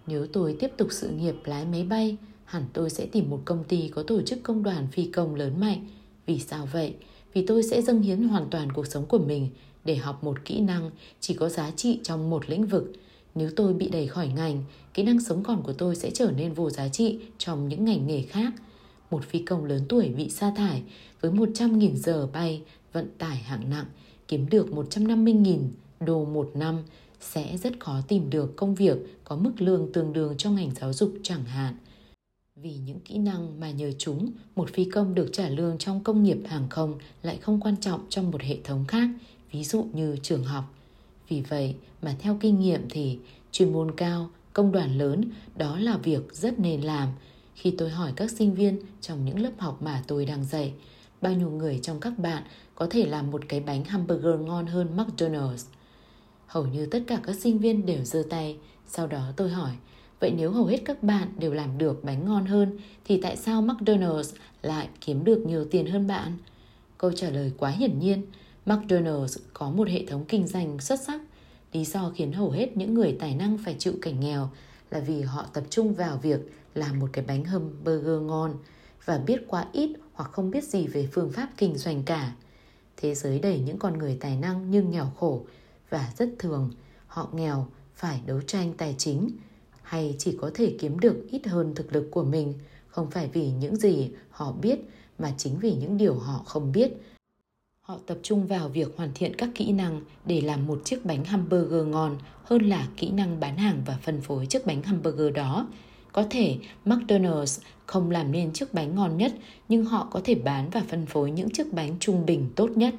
Nếu 0.08 0.27
tôi 0.34 0.58
tiếp 0.60 0.72
tục 0.77 0.88
sự 0.92 1.10
nghiệp 1.10 1.36
lái 1.46 1.66
máy 1.66 1.84
bay, 1.84 2.18
hẳn 2.48 2.63
tôi 2.74 2.89
sẽ 2.89 3.06
tìm 3.06 3.30
một 3.30 3.42
công 3.46 3.63
ty 3.63 3.89
có 3.89 4.04
tổ 4.04 4.22
chức 4.22 4.44
công 4.44 4.63
đoàn 4.63 4.88
phi 4.92 5.06
công 5.06 5.36
lớn 5.36 5.60
mạnh. 5.60 5.88
Vì 6.25 6.39
sao 6.39 6.68
vậy? 6.72 6.94
Vì 7.34 7.46
tôi 7.46 7.63
sẽ 7.63 7.82
dâng 7.82 8.01
hiến 8.01 8.27
hoàn 8.27 8.50
toàn 8.50 8.72
cuộc 8.72 8.88
sống 8.88 9.06
của 9.06 9.20
mình 9.20 9.50
để 9.86 9.96
học 9.96 10.24
một 10.24 10.46
kỹ 10.46 10.60
năng 10.60 10.92
chỉ 11.20 11.34
có 11.34 11.50
giá 11.50 11.72
trị 11.72 12.00
trong 12.04 12.30
một 12.30 12.50
lĩnh 12.50 12.66
vực. 12.66 12.94
Nếu 13.36 13.50
tôi 13.56 13.74
bị 13.74 13.89
đẩy 13.89 14.08
khỏi 14.08 14.27
ngành, 14.27 14.63
kỹ 14.94 15.04
năng 15.04 15.22
sống 15.22 15.44
còn 15.44 15.63
của 15.63 15.74
tôi 15.74 15.96
sẽ 15.96 16.12
trở 16.13 16.32
nên 16.32 16.54
vô 16.54 16.70
giá 16.70 16.88
trị 16.89 17.20
trong 17.38 17.68
những 17.68 17.86
ngành 17.86 18.08
nghề 18.08 18.22
khác. 18.22 18.54
Một 19.12 19.24
phi 19.25 19.39
công 19.39 19.66
lớn 19.66 19.86
tuổi 19.89 20.10
bị 20.10 20.30
sa 20.30 20.54
thải 20.56 20.84
với 21.22 21.32
100.000 21.32 21.96
giờ 21.96 22.27
bay 22.34 22.62
vận 22.94 23.10
tải 23.18 23.38
hạng 23.38 23.70
nặng 23.70 23.86
kiếm 24.27 24.50
được 24.50 24.68
150.000 24.68 25.60
đô 26.00 26.25
một 26.25 26.51
năm 26.54 26.84
sẽ 27.20 27.58
rất 27.58 27.80
khó 27.80 28.01
tìm 28.08 28.30
được 28.30 28.56
công 28.56 28.75
việc 28.75 28.98
có 29.24 29.36
mức 29.36 29.51
lương 29.58 29.92
tương 29.94 30.13
đương 30.13 30.38
trong 30.38 30.56
ngành 30.56 30.72
giáo 30.75 30.94
dục 30.94 31.13
chẳng 31.24 31.46
hạn. 31.46 31.75
Vì 32.62 32.76
những 32.86 33.00
kỹ 33.00 33.18
năng 33.18 33.60
mà 33.60 33.72
nhờ 33.72 33.92
chúng, 33.98 34.32
một 34.56 34.70
phi 34.74 34.86
công 34.86 35.16
được 35.16 35.30
trả 35.34 35.50
lương 35.50 35.78
trong 35.78 36.04
công 36.04 36.24
nghiệp 36.24 36.38
hàng 36.46 36.70
không 36.70 36.98
lại 37.24 37.38
không 37.38 37.60
quan 37.62 37.78
trọng 37.78 38.06
trong 38.10 38.32
một 38.32 38.42
hệ 38.42 38.58
thống 38.64 38.86
khác 38.88 39.10
ví 39.52 39.64
dụ 39.64 39.88
như 39.94 40.18
trường 40.22 40.44
học. 40.44 40.64
Vì 41.30 41.42
vậy 41.42 41.76
mà 42.02 42.16
theo 42.20 42.38
kinh 42.40 42.60
nghiệm 42.60 42.82
thì 42.90 43.20
chuyên 43.52 43.74
môn 43.74 43.92
cao, 43.92 44.30
công 44.54 44.72
đoàn 44.72 44.98
lớn 44.98 45.24
đó 45.56 45.80
là 45.80 45.98
việc 45.98 46.34
rất 46.34 46.60
nên 46.60 46.82
làm. 46.82 47.10
Khi 47.56 47.74
tôi 47.78 47.90
hỏi 47.90 48.14
các 48.16 48.32
sinh 48.32 48.54
viên 48.54 48.80
trong 49.02 49.26
những 49.26 49.40
lớp 49.40 49.52
học 49.58 49.82
mà 49.82 50.04
tôi 50.08 50.26
đang 50.26 50.46
dạy, 50.46 50.74
bao 51.22 51.34
nhiêu 51.34 51.50
người 51.50 51.80
trong 51.82 52.00
các 52.00 52.20
bạn 52.20 52.43
có 52.76 52.88
thể 52.89 53.06
làm 53.06 53.32
một 53.32 53.41
cái 53.48 53.60
bánh 53.60 53.86
hamburger 53.86 54.39
ngon 54.39 54.65
hơn 54.65 54.98
McDonald's? 54.98 55.65
Hầu 56.48 56.65
như 56.65 56.86
tất 56.86 57.04
cả 57.08 57.20
các 57.24 57.36
sinh 57.36 57.60
viên 57.60 57.86
đều 57.86 58.04
giơ 58.04 58.24
tay. 58.30 58.58
Sau 58.88 59.08
đó 59.08 59.32
tôi 59.36 59.50
hỏi, 59.50 59.72
vậy 60.19 60.34
nếu 60.38 60.51
hầu 60.51 60.65
hết 60.65 60.82
các 60.86 61.03
bạn 61.03 61.27
đều 61.39 61.53
làm 61.53 61.77
được 61.77 62.03
bánh 62.03 62.25
ngon 62.25 62.45
hơn 62.45 62.77
thì 63.06 63.21
tại 63.21 63.38
sao 63.38 63.62
McDonald's 63.62 64.36
lại 64.62 64.89
kiếm 65.01 65.23
được 65.23 65.45
nhiều 65.47 65.65
tiền 65.71 65.86
hơn 65.86 66.08
bạn? 66.08 66.38
Câu 66.97 67.12
trả 67.12 67.30
lời 67.30 67.51
quá 67.58 67.69
hiển 67.69 67.99
nhiên, 67.99 68.25
McDonald's 68.65 69.38
có 69.53 69.69
một 69.69 69.88
hệ 69.88 70.06
thống 70.06 70.25
kinh 70.27 70.47
doanh 70.47 70.80
xuất 70.80 70.99
sắc. 71.01 71.21
Lý 71.73 71.86
do 71.86 72.12
khiến 72.15 72.34
hầu 72.34 72.49
hết 72.51 72.77
những 72.77 72.93
người 72.93 73.15
tài 73.19 73.36
năng 73.36 73.58
phải 73.58 73.75
chịu 73.80 73.93
cảnh 74.01 74.19
nghèo 74.19 74.49
là 74.91 74.99
vì 74.99 75.21
họ 75.21 75.45
tập 75.53 75.63
trung 75.69 75.93
vào 75.93 76.17
việc 76.17 76.39
làm 76.75 76.99
một 76.99 77.08
cái 77.13 77.25
bánh 77.27 77.43
hamburger 77.43 78.21
ngon 78.21 78.56
và 79.06 79.17
biết 79.17 79.41
quá 79.47 79.65
ít 79.71 79.91
hoặc 80.13 80.32
không 80.32 80.51
biết 80.51 80.63
gì 80.63 80.88
về 80.88 81.08
phương 81.12 81.32
pháp 81.32 81.49
kinh 81.58 81.77
doanh 81.77 82.03
cả. 82.03 82.36
Thế 82.97 83.15
giới 83.15 83.39
đầy 83.39 83.60
những 83.60 83.77
con 83.77 83.97
người 83.97 84.17
tài 84.19 84.38
năng 84.38 84.71
nhưng 84.71 84.91
nghèo 84.91 85.12
khổ 85.19 85.45
và 85.89 86.13
rất 86.17 86.30
thường 86.39 86.71
họ 87.08 87.30
nghèo 87.34 87.67
phải 87.95 88.21
đấu 88.25 88.41
tranh 88.41 88.73
tài 88.77 88.95
chính 88.97 89.30
hay 89.88 90.15
chỉ 90.17 90.38
có 90.41 90.52
thể 90.54 90.76
kiếm 90.80 91.00
được 91.00 91.26
ít 91.30 91.47
hơn 91.47 91.76
thực 91.76 91.93
lực 91.93 92.08
của 92.12 92.23
mình 92.23 92.54
không 92.88 93.12
phải 93.12 93.30
vì 93.34 93.52
những 93.52 93.76
gì 93.76 94.10
họ 94.30 94.52
biết 94.52 94.80
mà 95.19 95.34
chính 95.38 95.60
vì 95.60 95.73
những 95.73 95.97
điều 95.97 96.13
họ 96.13 96.43
không 96.45 96.71
biết 96.71 96.91
Họ 97.88 97.97
tập 98.06 98.17
trung 98.23 98.47
vào 98.47 98.69
việc 98.69 98.97
hoàn 98.97 99.12
thiện 99.15 99.36
các 99.36 99.50
kỹ 99.56 99.71
năng 99.71 100.02
để 100.26 100.41
làm 100.41 100.67
một 100.67 100.82
chiếc 100.86 101.06
bánh 101.06 101.26
hamburger 101.26 101.88
ngon 101.88 102.17
hơn 102.43 102.62
là 102.62 102.88
kỹ 102.97 103.10
năng 103.10 103.39
bán 103.39 103.58
hàng 103.58 103.82
và 103.86 103.97
phân 104.02 104.21
phối 104.21 104.45
chiếc 104.45 104.65
bánh 104.65 104.84
hamburger 104.84 105.34
đó. 105.34 105.67
Có 106.12 106.23
thể 106.30 106.58
McDonald's 106.86 107.62
không 107.86 108.12
làm 108.12 108.32
nên 108.32 108.54
chiếc 108.54 108.73
bánh 108.73 108.95
ngon 108.95 109.17
nhất, 109.17 109.34
nhưng 109.69 109.86
họ 109.86 110.08
có 110.12 110.21
thể 110.23 110.36
bán 110.36 110.69
và 110.69 110.84
phân 110.88 111.06
phối 111.06 111.32
những 111.32 111.50
chiếc 111.50 111.73
bánh 111.73 111.95
trung 112.00 112.26
bình 112.26 112.50
tốt 112.56 112.69
nhất. 112.76 112.93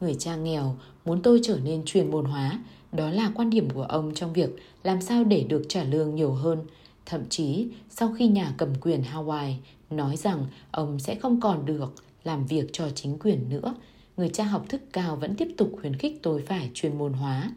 Người 0.00 0.14
cha 0.14 0.36
nghèo 0.36 0.76
muốn 1.04 1.22
tôi 1.22 1.40
trở 1.42 1.58
nên 1.64 1.82
chuyên 1.84 2.10
môn 2.10 2.24
hóa, 2.24 2.58
đó 2.92 3.10
là 3.10 3.32
quan 3.34 3.50
điểm 3.50 3.70
của 3.70 3.82
ông 3.82 4.14
trong 4.14 4.32
việc 4.32 4.50
làm 4.82 5.00
sao 5.00 5.24
để 5.24 5.44
được 5.48 5.62
trả 5.68 5.84
lương 5.84 6.14
nhiều 6.14 6.32
hơn. 6.32 6.58
Thậm 7.06 7.22
chí, 7.28 7.68
sau 7.88 8.12
khi 8.18 8.28
nhà 8.28 8.54
cầm 8.56 8.68
quyền 8.80 9.02
Hawaii 9.02 9.54
nói 9.90 10.16
rằng 10.16 10.46
ông 10.70 10.98
sẽ 10.98 11.14
không 11.14 11.40
còn 11.40 11.66
được 11.66 11.94
làm 12.24 12.46
việc 12.46 12.66
cho 12.72 12.90
chính 12.90 13.18
quyền 13.18 13.48
nữa, 13.48 13.74
người 14.16 14.28
cha 14.28 14.44
học 14.44 14.64
thức 14.68 14.82
cao 14.92 15.16
vẫn 15.16 15.36
tiếp 15.36 15.48
tục 15.56 15.72
khuyến 15.80 15.96
khích 15.96 16.18
tôi 16.22 16.42
phải 16.42 16.70
chuyên 16.74 16.98
môn 16.98 17.12
hóa. 17.12 17.52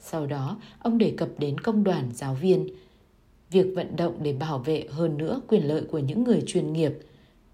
Sau 0.00 0.26
đó, 0.26 0.56
ông 0.82 0.98
đề 0.98 1.14
cập 1.16 1.28
đến 1.38 1.60
công 1.60 1.84
đoàn 1.84 2.10
giáo 2.14 2.34
viên, 2.34 2.68
việc 3.50 3.66
vận 3.74 3.96
động 3.96 4.14
để 4.22 4.32
bảo 4.32 4.58
vệ 4.58 4.86
hơn 4.90 5.18
nữa 5.18 5.40
quyền 5.48 5.68
lợi 5.68 5.82
của 5.90 5.98
những 5.98 6.24
người 6.24 6.42
chuyên 6.46 6.72
nghiệp, 6.72 6.92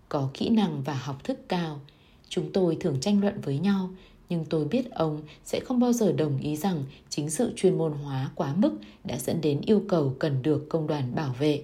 có 0.09 0.29
kỹ 0.35 0.49
năng 0.49 0.83
và 0.83 0.95
học 0.95 1.25
thức 1.25 1.49
cao. 1.49 1.81
Chúng 2.29 2.53
tôi 2.53 2.77
thường 2.81 3.01
tranh 3.01 3.21
luận 3.21 3.41
với 3.41 3.59
nhau, 3.59 3.91
nhưng 4.33 4.45
tôi 4.45 4.65
biết 4.65 4.91
ông 4.91 5.21
sẽ 5.45 5.61
không 5.61 5.81
bao 5.81 5.93
giờ 5.93 6.13
đồng 6.13 6.39
ý 6.39 6.57
rằng 6.57 6.85
chính 7.09 7.31
sự 7.31 7.53
chuyên 7.57 7.79
môn 7.79 7.93
hóa 7.93 8.31
quá 8.35 8.55
mức 8.57 8.73
đã 9.05 9.19
dẫn 9.19 9.41
đến 9.41 9.61
yêu 9.67 9.83
cầu 9.89 10.17
cần 10.19 10.43
được 10.43 10.69
công 10.69 10.87
đoàn 10.87 11.15
bảo 11.15 11.35
vệ. 11.39 11.63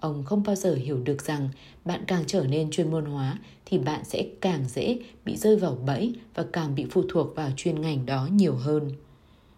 Ông 0.00 0.24
không 0.24 0.42
bao 0.42 0.54
giờ 0.56 0.74
hiểu 0.74 0.98
được 0.98 1.22
rằng 1.22 1.48
bạn 1.84 2.04
càng 2.06 2.24
trở 2.26 2.44
nên 2.44 2.70
chuyên 2.70 2.90
môn 2.90 3.04
hóa 3.04 3.38
thì 3.66 3.78
bạn 3.78 4.04
sẽ 4.04 4.26
càng 4.40 4.64
dễ 4.68 4.98
bị 5.24 5.36
rơi 5.36 5.56
vào 5.56 5.78
bẫy 5.86 6.14
và 6.34 6.44
càng 6.52 6.74
bị 6.74 6.86
phụ 6.90 7.02
thuộc 7.08 7.36
vào 7.36 7.50
chuyên 7.56 7.80
ngành 7.80 8.06
đó 8.06 8.28
nhiều 8.32 8.54
hơn. 8.54 8.90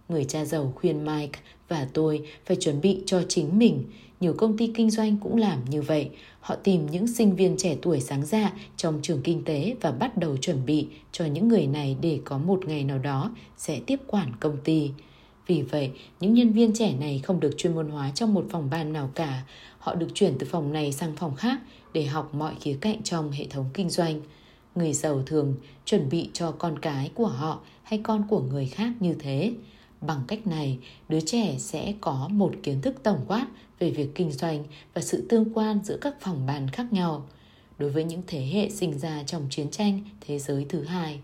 Người 0.09 0.25
cha 0.25 0.45
giàu 0.45 0.73
khuyên 0.77 1.05
Mike 1.05 1.41
và 1.69 1.89
tôi 1.93 2.27
phải 2.47 2.57
chuẩn 2.61 2.81
bị 2.81 3.03
cho 3.07 3.23
chính 3.29 3.59
mình. 3.59 3.85
Nhiều 4.21 4.35
công 4.39 4.57
ty 4.57 4.71
kinh 4.75 4.91
doanh 4.91 5.17
cũng 5.17 5.37
làm 5.37 5.65
như 5.71 5.83
vậy. 5.83 6.11
Họ 6.41 6.55
tìm 6.55 6.87
những 6.87 7.07
sinh 7.07 7.37
viên 7.37 7.57
trẻ 7.57 7.77
tuổi 7.83 8.01
sáng 8.01 8.27
ra 8.27 8.53
trong 8.77 8.99
trường 9.03 9.23
kinh 9.23 9.45
tế 9.45 9.77
và 9.81 9.91
bắt 9.91 10.17
đầu 10.17 10.37
chuẩn 10.37 10.67
bị 10.67 10.87
cho 11.13 11.25
những 11.25 11.49
người 11.49 11.67
này 11.67 11.97
để 12.01 12.21
có 12.25 12.39
một 12.39 12.67
ngày 12.67 12.85
nào 12.85 12.99
đó 12.99 13.31
sẽ 13.57 13.81
tiếp 13.87 14.01
quản 14.07 14.33
công 14.41 14.57
ty. 14.65 14.91
Vì 15.47 15.63
vậy, 15.63 15.91
những 16.21 16.35
nhân 16.35 16.53
viên 16.53 16.73
trẻ 16.75 16.95
này 17.01 17.21
không 17.25 17.41
được 17.41 17.55
chuyên 17.57 17.75
môn 17.75 17.89
hóa 17.89 18.11
trong 18.15 18.35
một 18.35 18.47
phòng 18.51 18.71
ban 18.71 18.93
nào 18.93 19.11
cả. 19.15 19.43
Họ 19.79 19.95
được 19.95 20.09
chuyển 20.15 20.39
từ 20.39 20.47
phòng 20.51 20.73
này 20.73 20.93
sang 20.93 21.17
phòng 21.17 21.37
khác 21.37 21.59
để 21.93 22.05
học 22.05 22.35
mọi 22.35 22.55
khía 22.61 22.77
cạnh 22.81 23.03
trong 23.03 23.31
hệ 23.31 23.47
thống 23.51 23.67
kinh 23.75 23.91
doanh. 23.91 24.21
Người 24.75 24.93
giàu 24.93 25.23
thường 25.27 25.55
chuẩn 25.85 26.09
bị 26.09 26.31
cho 26.33 26.51
con 26.51 26.79
cái 26.79 27.11
của 27.15 27.27
họ 27.27 27.61
hay 27.83 28.01
con 28.03 28.25
của 28.29 28.41
người 28.41 28.67
khác 28.67 28.93
như 29.01 29.15
thế. 29.19 29.53
Bằng 30.01 30.23
cách 30.29 30.47
này, 30.47 30.79
đứa 31.09 31.21
trẻ 31.21 31.55
sẽ 31.59 31.95
có 32.01 32.29
một 32.33 32.53
kiến 32.63 32.83
thức 32.83 32.95
tổng 33.03 33.25
quát 33.29 33.47
về 33.79 33.91
việc 33.91 34.09
kinh 34.15 34.33
doanh 34.33 34.65
và 34.95 35.03
sự 35.03 35.27
tương 35.29 35.55
quan 35.55 35.81
giữa 35.85 35.99
các 36.01 36.15
phòng 36.21 36.47
ban 36.47 36.69
khác 36.69 36.93
nhau. 36.93 37.27
Đối 37.79 37.91
với 37.91 38.05
những 38.05 38.23
thế 38.27 38.47
hệ 38.53 38.71
sinh 38.71 38.99
ra 38.99 39.23
trong 39.23 39.47
chiến 39.51 39.71
tranh 39.71 40.01
thế 40.21 40.39
giới 40.39 40.67
thứ 40.69 40.85
hai, 40.85 41.21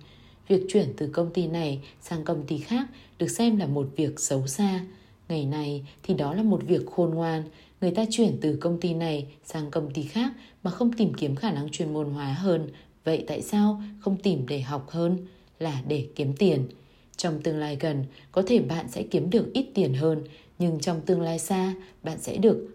việc 0.48 0.66
chuyển 0.68 0.92
từ 0.96 1.06
công 1.06 1.30
ty 1.32 1.46
này 1.46 1.80
sang 2.00 2.24
công 2.24 2.46
ty 2.46 2.58
khác 2.58 2.86
được 3.18 3.28
xem 3.28 3.56
là 3.56 3.66
một 3.66 3.88
việc 3.96 4.20
xấu 4.20 4.46
xa. 4.46 4.84
Ngày 5.28 5.44
nay, 5.44 5.86
thì 6.02 6.14
đó 6.14 6.34
là 6.34 6.42
một 6.42 6.62
việc 6.66 6.86
khôn 6.86 7.10
ngoan, 7.10 7.44
người 7.80 7.90
ta 7.90 8.04
chuyển 8.10 8.38
từ 8.40 8.56
công 8.56 8.80
ty 8.80 8.94
này 8.94 9.26
sang 9.44 9.70
công 9.70 9.90
ty 9.90 10.02
khác 10.02 10.32
mà 10.62 10.70
không 10.70 10.92
tìm 10.92 11.14
kiếm 11.14 11.36
khả 11.36 11.52
năng 11.52 11.68
chuyên 11.68 11.92
môn 11.92 12.10
hóa 12.10 12.32
hơn. 12.32 12.68
Vậy 13.04 13.24
tại 13.26 13.42
sao 13.42 13.82
không 14.00 14.16
tìm 14.16 14.46
để 14.48 14.60
học 14.60 14.90
hơn? 14.90 15.18
Là 15.58 15.82
để 15.88 16.08
kiếm 16.14 16.32
tiền. 16.36 16.68
Trong 17.16 17.42
tương 17.42 17.58
lai 17.58 17.76
gần, 17.80 18.04
có 18.32 18.42
thể 18.46 18.60
bạn 18.60 18.88
sẽ 18.88 19.02
kiếm 19.02 19.30
được 19.30 19.52
ít 19.52 19.66
tiền 19.74 19.94
hơn, 19.94 20.24
nhưng 20.58 20.80
trong 20.80 21.00
tương 21.00 21.20
lai 21.20 21.38
xa, 21.38 21.74
bạn 22.02 22.18
sẽ 22.20 22.36
được 22.36 22.68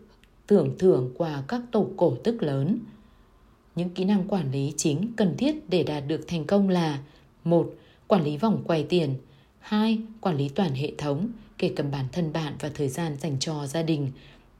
thưởng 0.47 0.75
thưởng 0.79 1.13
qua 1.17 1.43
các 1.47 1.61
tổ 1.71 1.87
cổ 1.97 2.17
tức 2.23 2.43
lớn. 2.43 2.79
Những 3.75 3.89
kỹ 3.89 4.05
năng 4.05 4.27
quản 4.27 4.51
lý 4.51 4.73
chính 4.77 5.11
cần 5.17 5.37
thiết 5.37 5.69
để 5.69 5.83
đạt 5.83 6.03
được 6.07 6.27
thành 6.27 6.45
công 6.45 6.69
là 6.69 6.99
một 7.43 7.75
Quản 8.09 8.23
lý 8.23 8.37
vòng 8.37 8.63
quay 8.65 8.83
tiền 8.83 9.15
2. 9.59 9.99
Quản 10.21 10.37
lý 10.37 10.49
toàn 10.49 10.73
hệ 10.73 10.91
thống, 10.97 11.29
kể 11.57 11.73
cả 11.75 11.83
bản 11.83 12.05
thân 12.11 12.33
bạn 12.33 12.53
và 12.59 12.69
thời 12.73 12.89
gian 12.89 13.15
dành 13.19 13.39
cho 13.39 13.67
gia 13.67 13.81
đình 13.81 14.11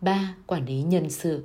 3. 0.02 0.36
Quản 0.46 0.66
lý 0.66 0.82
nhân 0.82 1.10
sự 1.10 1.44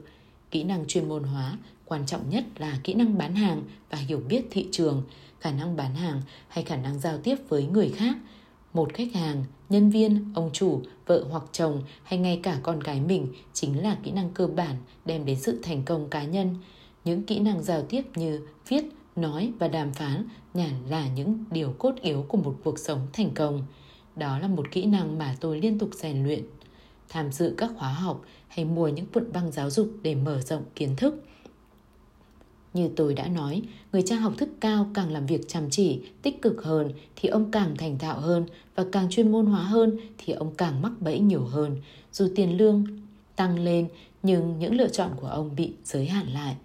Kỹ 0.50 0.64
năng 0.64 0.86
chuyên 0.86 1.08
môn 1.08 1.22
hóa, 1.22 1.58
quan 1.84 2.06
trọng 2.06 2.30
nhất 2.30 2.44
là 2.56 2.78
kỹ 2.84 2.94
năng 2.94 3.18
bán 3.18 3.34
hàng 3.34 3.62
và 3.90 3.98
hiểu 3.98 4.20
biết 4.28 4.44
thị 4.50 4.66
trường, 4.72 5.02
khả 5.44 5.52
năng 5.52 5.76
bán 5.76 5.94
hàng 5.94 6.22
hay 6.48 6.64
khả 6.64 6.76
năng 6.76 6.98
giao 6.98 7.18
tiếp 7.18 7.37
với 7.48 7.66
người 7.66 7.88
khác. 7.88 8.16
Một 8.74 8.94
khách 8.94 9.12
hàng, 9.14 9.44
nhân 9.68 9.90
viên, 9.90 10.33
ông 10.35 10.50
chủ, 10.52 10.80
vợ 11.07 11.24
hoặc 11.30 11.42
chồng 11.52 11.83
hay 12.02 12.18
ngay 12.18 12.40
cả 12.42 12.59
con 12.62 12.80
gái 12.80 13.00
mình 13.00 13.28
chính 13.52 13.83
là 13.83 13.96
kỹ 14.02 14.11
năng 14.11 14.30
cơ 14.30 14.46
bản 14.46 14.76
đem 15.04 15.24
đến 15.24 15.40
sự 15.40 15.61
thành 15.62 15.83
công 15.83 16.09
cá 16.09 16.24
nhân. 16.24 16.57
Những 17.04 17.22
kỹ 17.22 17.38
năng 17.38 17.62
giao 17.62 17.83
tiếp 17.83 18.02
như 18.16 18.40
viết, 18.68 18.85
nói 19.16 19.52
và 19.59 19.68
đàm 19.68 19.92
phán 19.92 20.28
nhàn 20.54 20.72
là 20.88 21.09
những 21.09 21.44
điều 21.50 21.74
cốt 21.78 21.94
yếu 22.02 22.24
của 22.28 22.38
một 22.38 22.57
cuộc 22.64 22.78
sống 22.78 23.07
thành 23.12 23.30
công. 23.35 23.66
Đó 24.16 24.38
là 24.38 24.48
một 24.48 24.70
kỹ 24.70 24.87
năng 24.87 25.18
mà 25.18 25.37
tôi 25.40 25.61
liên 25.61 25.78
tục 25.78 25.90
rèn 25.92 26.24
luyện. 26.24 26.44
Tham 27.09 27.33
dự 27.33 27.54
các 27.57 27.70
khóa 27.78 27.92
học 27.92 28.24
hay 28.48 28.64
mua 28.64 28.88
những 28.88 29.07
cuộn 29.07 29.33
băng 29.33 29.52
giáo 29.52 29.70
dục 29.70 29.90
để 30.02 30.14
mở 30.14 30.40
rộng 30.40 30.62
kiến 30.74 30.96
thức. 30.96 31.24
Như 32.74 32.88
tôi 32.96 33.14
đã 33.14 33.28
nói, 33.28 33.62
người 33.92 34.02
cha 34.02 34.16
học 34.16 34.32
thức 34.38 34.48
cao 34.60 34.90
càng 34.94 35.12
làm 35.12 35.26
việc 35.26 35.48
chăm 35.48 35.70
chỉ, 35.70 36.00
tích 36.22 36.42
cực 36.42 36.64
hơn 36.64 36.90
thì 37.16 37.28
ông 37.28 37.50
càng 37.50 37.76
thành 37.76 37.98
thạo 37.98 38.20
hơn 38.20 38.46
và 38.74 38.84
càng 38.92 39.10
chuyên 39.10 39.32
môn 39.32 39.46
hóa 39.46 39.62
hơn 39.62 39.96
thì 40.18 40.32
ông 40.32 40.54
càng 40.56 40.82
mắc 40.82 40.92
bẫy 41.00 41.18
nhiều 41.18 41.44
hơn. 41.44 41.76
Dù 42.12 42.28
tiền 42.37 42.56
lương 42.56 42.84
tăng 43.37 43.58
lên 43.58 43.88
nhưng 44.22 44.58
những 44.58 44.74
lựa 44.74 44.88
chọn 44.88 45.10
của 45.20 45.26
ông 45.26 45.56
bị 45.56 45.72
giới 45.84 46.06
hạn 46.06 46.26
lại. 46.28 46.56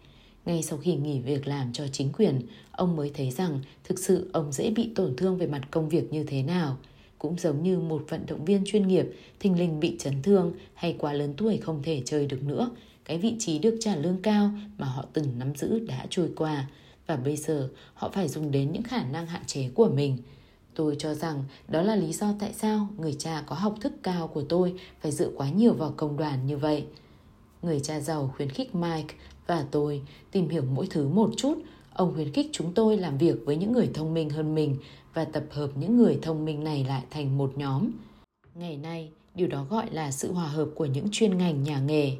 Ngay 0.45 0.63
sau 0.63 0.79
khi 0.79 0.95
nghỉ 0.95 1.19
việc 1.19 1.47
làm 1.47 1.73
cho 1.73 1.87
chính 1.87 2.11
quyền, 2.11 2.41
ông 2.71 2.95
mới 2.95 3.11
thấy 3.13 3.31
rằng 3.31 3.59
thực 3.83 3.99
sự 3.99 4.29
ông 4.33 4.51
dễ 4.51 4.69
bị 4.69 4.89
tổn 4.95 5.15
thương 5.15 5.37
về 5.37 5.47
mặt 5.47 5.61
công 5.71 5.89
việc 5.89 6.13
như 6.13 6.23
thế 6.23 6.43
nào. 6.43 6.77
Cũng 7.17 7.39
giống 7.39 7.63
như 7.63 7.79
một 7.79 8.05
vận 8.09 8.25
động 8.25 8.45
viên 8.45 8.63
chuyên 8.65 8.87
nghiệp, 8.87 9.05
thình 9.39 9.59
lình 9.59 9.79
bị 9.79 9.95
chấn 9.99 10.21
thương 10.21 10.53
hay 10.73 10.95
quá 10.99 11.13
lớn 11.13 11.33
tuổi 11.37 11.57
không 11.57 11.83
thể 11.83 12.01
chơi 12.05 12.25
được 12.25 12.43
nữa. 12.43 12.69
Cái 13.09 13.17
vị 13.17 13.35
trí 13.39 13.59
được 13.59 13.77
trả 13.79 13.95
lương 13.95 14.21
cao 14.21 14.51
mà 14.77 14.87
họ 14.87 15.05
từng 15.13 15.39
nắm 15.39 15.55
giữ 15.55 15.79
đã 15.79 16.05
trôi 16.09 16.29
qua 16.35 16.67
và 17.07 17.15
bây 17.15 17.37
giờ 17.37 17.69
họ 17.93 18.09
phải 18.09 18.27
dùng 18.27 18.51
đến 18.51 18.71
những 18.71 18.83
khả 18.83 19.03
năng 19.03 19.27
hạn 19.27 19.41
chế 19.45 19.69
của 19.75 19.89
mình. 19.93 20.17
Tôi 20.75 20.95
cho 20.99 21.13
rằng 21.13 21.43
đó 21.67 21.81
là 21.81 21.95
lý 21.95 22.13
do 22.13 22.33
tại 22.39 22.53
sao 22.53 22.87
người 22.97 23.13
cha 23.19 23.43
có 23.47 23.55
học 23.55 23.75
thức 23.81 23.93
cao 24.03 24.27
của 24.27 24.41
tôi 24.41 24.73
phải 25.01 25.11
dựa 25.11 25.29
quá 25.37 25.49
nhiều 25.49 25.73
vào 25.73 25.93
công 25.97 26.17
đoàn 26.17 26.47
như 26.47 26.57
vậy. 26.57 26.85
Người 27.61 27.79
cha 27.79 27.99
giàu 27.99 28.33
khuyến 28.35 28.49
khích 28.49 28.75
Mike 28.75 29.15
và 29.47 29.65
tôi 29.71 30.01
tìm 30.31 30.49
hiểu 30.49 30.63
mỗi 30.73 30.87
thứ 30.89 31.07
một 31.07 31.29
chút. 31.37 31.57
Ông 31.93 32.13
khuyến 32.13 32.31
khích 32.31 32.49
chúng 32.51 32.73
tôi 32.73 32.97
làm 32.97 33.17
việc 33.17 33.35
với 33.45 33.57
những 33.57 33.71
người 33.71 33.89
thông 33.93 34.13
minh 34.13 34.29
hơn 34.29 34.55
mình 34.55 34.77
và 35.13 35.25
tập 35.25 35.43
hợp 35.49 35.69
những 35.75 35.97
người 35.97 36.19
thông 36.21 36.45
minh 36.45 36.63
này 36.63 36.85
lại 36.87 37.03
thành 37.09 37.37
một 37.37 37.57
nhóm. 37.57 37.91
Ngày 38.55 38.77
nay, 38.77 39.09
điều 39.35 39.47
đó 39.47 39.65
gọi 39.69 39.85
là 39.91 40.11
sự 40.11 40.33
hòa 40.33 40.47
hợp 40.47 40.69
của 40.75 40.85
những 40.85 41.07
chuyên 41.11 41.37
ngành 41.37 41.63
nhà 41.63 41.79
nghề. 41.79 42.17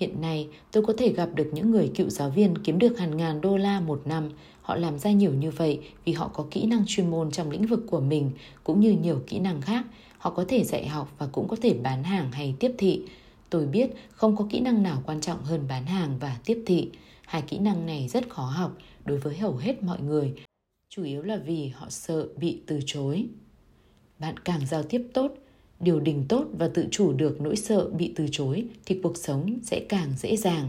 Hiện 0.00 0.20
nay, 0.20 0.48
tôi 0.72 0.82
có 0.82 0.92
thể 0.98 1.12
gặp 1.12 1.28
được 1.34 1.50
những 1.52 1.70
người 1.70 1.90
cựu 1.94 2.08
giáo 2.08 2.30
viên 2.30 2.58
kiếm 2.58 2.78
được 2.78 2.98
hàng 2.98 3.16
ngàn 3.16 3.40
đô 3.40 3.56
la 3.56 3.80
một 3.80 4.02
năm. 4.04 4.30
Họ 4.62 4.76
làm 4.76 4.98
ra 4.98 5.10
nhiều 5.10 5.34
như 5.34 5.50
vậy 5.50 5.80
vì 6.04 6.12
họ 6.12 6.28
có 6.28 6.46
kỹ 6.50 6.66
năng 6.66 6.84
chuyên 6.86 7.10
môn 7.10 7.30
trong 7.30 7.50
lĩnh 7.50 7.66
vực 7.66 7.80
của 7.90 8.00
mình, 8.00 8.30
cũng 8.64 8.80
như 8.80 8.90
nhiều 8.90 9.22
kỹ 9.26 9.38
năng 9.38 9.60
khác. 9.60 9.86
Họ 10.18 10.30
có 10.30 10.44
thể 10.48 10.64
dạy 10.64 10.88
học 10.88 11.14
và 11.18 11.26
cũng 11.26 11.48
có 11.48 11.56
thể 11.62 11.74
bán 11.74 12.04
hàng 12.04 12.32
hay 12.32 12.54
tiếp 12.60 12.72
thị. 12.78 13.02
Tôi 13.50 13.66
biết 13.66 13.90
không 14.10 14.36
có 14.36 14.46
kỹ 14.50 14.60
năng 14.60 14.82
nào 14.82 15.02
quan 15.06 15.20
trọng 15.20 15.44
hơn 15.44 15.64
bán 15.68 15.86
hàng 15.86 16.18
và 16.20 16.38
tiếp 16.44 16.62
thị. 16.66 16.90
Hai 17.26 17.42
kỹ 17.42 17.58
năng 17.58 17.86
này 17.86 18.08
rất 18.08 18.28
khó 18.28 18.44
học 18.44 18.78
đối 19.04 19.18
với 19.18 19.36
hầu 19.36 19.56
hết 19.56 19.82
mọi 19.82 20.00
người, 20.00 20.34
chủ 20.88 21.04
yếu 21.04 21.22
là 21.22 21.36
vì 21.36 21.68
họ 21.68 21.86
sợ 21.90 22.28
bị 22.36 22.60
từ 22.66 22.80
chối. 22.86 23.26
Bạn 24.18 24.36
càng 24.38 24.66
giao 24.66 24.82
tiếp 24.82 25.06
tốt, 25.14 25.34
điều 25.80 26.00
đình 26.00 26.24
tốt 26.28 26.44
và 26.58 26.68
tự 26.68 26.86
chủ 26.90 27.12
được 27.12 27.40
nỗi 27.40 27.56
sợ 27.56 27.88
bị 27.88 28.12
từ 28.16 28.26
chối 28.32 28.64
thì 28.86 29.00
cuộc 29.02 29.16
sống 29.16 29.58
sẽ 29.62 29.86
càng 29.88 30.12
dễ 30.16 30.36
dàng. 30.36 30.68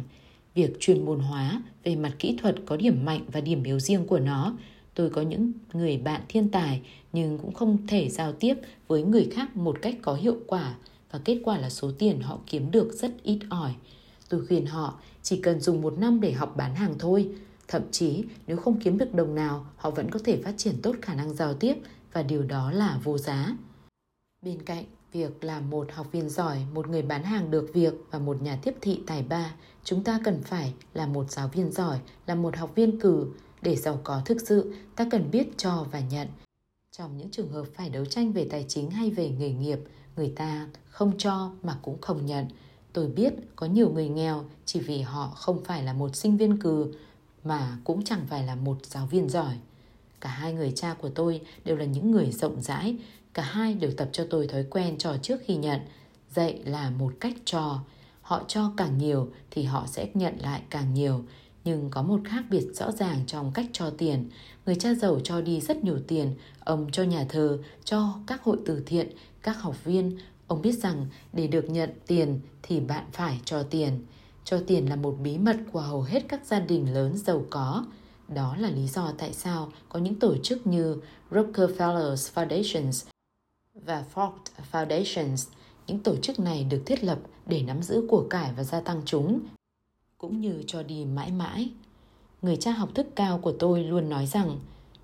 Việc 0.55 0.79
chuyên 0.79 1.05
môn 1.05 1.19
hóa 1.19 1.63
về 1.83 1.95
mặt 1.95 2.13
kỹ 2.19 2.37
thuật 2.41 2.55
có 2.65 2.77
điểm 2.77 3.05
mạnh 3.05 3.25
và 3.31 3.41
điểm 3.41 3.63
yếu 3.63 3.79
riêng 3.79 4.07
của 4.07 4.19
nó. 4.19 4.57
Tôi 4.93 5.09
có 5.09 5.21
những 5.21 5.51
người 5.73 5.97
bạn 5.97 6.21
thiên 6.29 6.49
tài 6.49 6.81
nhưng 7.13 7.37
cũng 7.37 7.53
không 7.53 7.87
thể 7.87 8.09
giao 8.09 8.33
tiếp 8.33 8.55
với 8.87 9.03
người 9.03 9.27
khác 9.31 9.57
một 9.57 9.77
cách 9.81 9.95
có 10.01 10.13
hiệu 10.13 10.37
quả 10.47 10.75
và 11.11 11.19
kết 11.25 11.41
quả 11.43 11.57
là 11.57 11.69
số 11.69 11.91
tiền 11.99 12.21
họ 12.21 12.39
kiếm 12.45 12.71
được 12.71 12.93
rất 12.93 13.23
ít 13.23 13.39
ỏi. 13.49 13.73
Tôi 14.29 14.45
khuyên 14.47 14.65
họ 14.65 14.99
chỉ 15.21 15.41
cần 15.41 15.59
dùng 15.59 15.81
một 15.81 15.97
năm 15.97 16.21
để 16.21 16.31
học 16.31 16.53
bán 16.57 16.75
hàng 16.75 16.95
thôi. 16.99 17.29
Thậm 17.67 17.81
chí 17.91 18.23
nếu 18.47 18.57
không 18.57 18.79
kiếm 18.79 18.97
được 18.97 19.13
đồng 19.13 19.35
nào, 19.35 19.65
họ 19.75 19.89
vẫn 19.89 20.09
có 20.09 20.19
thể 20.23 20.41
phát 20.41 20.53
triển 20.57 20.75
tốt 20.81 20.95
khả 21.01 21.13
năng 21.13 21.33
giao 21.33 21.53
tiếp 21.53 21.75
và 22.13 22.23
điều 22.23 22.43
đó 22.43 22.71
là 22.71 22.99
vô 23.03 23.17
giá. 23.17 23.55
Bên 24.45 24.61
cạnh 24.61 24.85
việc 25.11 25.43
là 25.43 25.59
một 25.59 25.87
học 25.91 26.07
viên 26.11 26.29
giỏi, 26.29 26.57
một 26.73 26.87
người 26.87 27.01
bán 27.01 27.23
hàng 27.23 27.51
được 27.51 27.71
việc 27.73 27.93
và 28.11 28.19
một 28.19 28.41
nhà 28.41 28.59
tiếp 28.63 28.75
thị 28.81 29.01
tài 29.07 29.23
ba, 29.23 29.55
chúng 29.83 30.03
ta 30.03 30.19
cần 30.23 30.41
phải 30.43 30.73
là 30.93 31.07
một 31.07 31.31
giáo 31.31 31.47
viên 31.47 31.71
giỏi, 31.71 31.99
là 32.25 32.35
một 32.35 32.57
học 32.57 32.71
viên 32.75 32.99
cử. 32.99 33.27
Để 33.61 33.75
giàu 33.75 33.99
có 34.03 34.21
thực 34.25 34.41
sự, 34.41 34.73
ta 34.95 35.07
cần 35.11 35.31
biết 35.31 35.47
cho 35.57 35.87
và 35.91 35.99
nhận. 35.99 36.27
Trong 36.91 37.17
những 37.17 37.29
trường 37.31 37.51
hợp 37.51 37.65
phải 37.75 37.89
đấu 37.89 38.05
tranh 38.05 38.31
về 38.31 38.47
tài 38.51 38.65
chính 38.67 38.91
hay 38.91 39.11
về 39.11 39.29
nghề 39.29 39.51
nghiệp, 39.51 39.79
người 40.15 40.33
ta 40.35 40.67
không 40.89 41.17
cho 41.17 41.51
mà 41.63 41.77
cũng 41.81 42.01
không 42.01 42.25
nhận. 42.25 42.45
Tôi 42.93 43.07
biết 43.07 43.33
có 43.55 43.67
nhiều 43.67 43.89
người 43.89 44.09
nghèo 44.09 44.43
chỉ 44.65 44.79
vì 44.79 45.01
họ 45.01 45.27
không 45.27 45.63
phải 45.63 45.83
là 45.83 45.93
một 45.93 46.15
sinh 46.15 46.37
viên 46.37 46.59
cử 46.59 46.93
mà 47.43 47.77
cũng 47.83 48.03
chẳng 48.03 48.25
phải 48.29 48.43
là 48.43 48.55
một 48.55 48.77
giáo 48.85 49.07
viên 49.07 49.29
giỏi. 49.29 49.57
Cả 50.21 50.29
hai 50.29 50.53
người 50.53 50.71
cha 50.75 50.93
của 50.93 51.09
tôi 51.09 51.41
đều 51.65 51.75
là 51.77 51.85
những 51.85 52.11
người 52.11 52.31
rộng 52.31 52.61
rãi, 52.61 52.95
cả 53.33 53.43
hai 53.43 53.73
đều 53.73 53.91
tập 53.97 54.09
cho 54.11 54.25
tôi 54.29 54.47
thói 54.47 54.65
quen 54.69 54.97
trò 54.97 55.17
trước 55.21 55.41
khi 55.45 55.55
nhận. 55.55 55.79
Dạy 56.29 56.61
là 56.65 56.89
một 56.89 57.13
cách 57.19 57.35
trò, 57.45 57.79
Họ 58.31 58.43
cho 58.47 58.71
càng 58.77 58.97
nhiều 58.97 59.29
thì 59.51 59.63
họ 59.63 59.85
sẽ 59.87 60.07
nhận 60.13 60.37
lại 60.39 60.61
càng 60.69 60.93
nhiều. 60.93 61.23
Nhưng 61.63 61.89
có 61.89 62.01
một 62.01 62.19
khác 62.25 62.43
biệt 62.49 62.65
rõ 62.73 62.91
ràng 62.91 63.23
trong 63.27 63.51
cách 63.51 63.65
cho 63.73 63.89
tiền. 63.89 64.29
Người 64.65 64.75
cha 64.75 64.93
giàu 64.93 65.19
cho 65.23 65.41
đi 65.41 65.59
rất 65.59 65.83
nhiều 65.83 65.99
tiền, 66.07 66.35
ông 66.59 66.91
cho 66.91 67.03
nhà 67.03 67.25
thờ, 67.29 67.59
cho 67.83 68.13
các 68.27 68.43
hội 68.43 68.57
từ 68.65 68.83
thiện, 68.85 69.09
các 69.41 69.61
học 69.61 69.83
viên. 69.83 70.17
Ông 70.47 70.61
biết 70.61 70.71
rằng 70.71 71.07
để 71.33 71.47
được 71.47 71.69
nhận 71.69 71.89
tiền 72.07 72.39
thì 72.63 72.79
bạn 72.79 73.05
phải 73.11 73.39
cho 73.45 73.63
tiền. 73.63 74.05
Cho 74.43 74.59
tiền 74.67 74.89
là 74.89 74.95
một 74.95 75.17
bí 75.23 75.37
mật 75.37 75.57
của 75.71 75.81
hầu 75.81 76.01
hết 76.01 76.23
các 76.27 76.45
gia 76.45 76.59
đình 76.59 76.93
lớn 76.93 77.17
giàu 77.17 77.45
có. 77.49 77.85
Đó 78.35 78.55
là 78.59 78.69
lý 78.69 78.87
do 78.87 79.11
tại 79.17 79.33
sao 79.33 79.71
có 79.89 79.99
những 79.99 80.15
tổ 80.15 80.37
chức 80.37 80.67
như 80.67 80.97
Rockefeller 81.31 82.15
Foundations 82.15 83.05
và 83.73 84.05
Ford 84.13 84.33
Foundations. 84.71 85.49
Những 85.87 85.99
tổ 85.99 86.15
chức 86.15 86.39
này 86.39 86.63
được 86.63 86.81
thiết 86.85 87.03
lập 87.03 87.19
để 87.45 87.63
nắm 87.63 87.83
giữ 87.83 88.05
của 88.09 88.27
cải 88.29 88.51
và 88.57 88.63
gia 88.63 88.81
tăng 88.81 89.01
chúng, 89.05 89.39
cũng 90.17 90.41
như 90.41 90.63
cho 90.67 90.83
đi 90.83 91.05
mãi 91.05 91.31
mãi. 91.31 91.69
Người 92.41 92.57
cha 92.57 92.71
học 92.71 92.89
thức 92.95 93.07
cao 93.15 93.37
của 93.37 93.51
tôi 93.51 93.83
luôn 93.83 94.09
nói 94.09 94.25
rằng, 94.25 94.59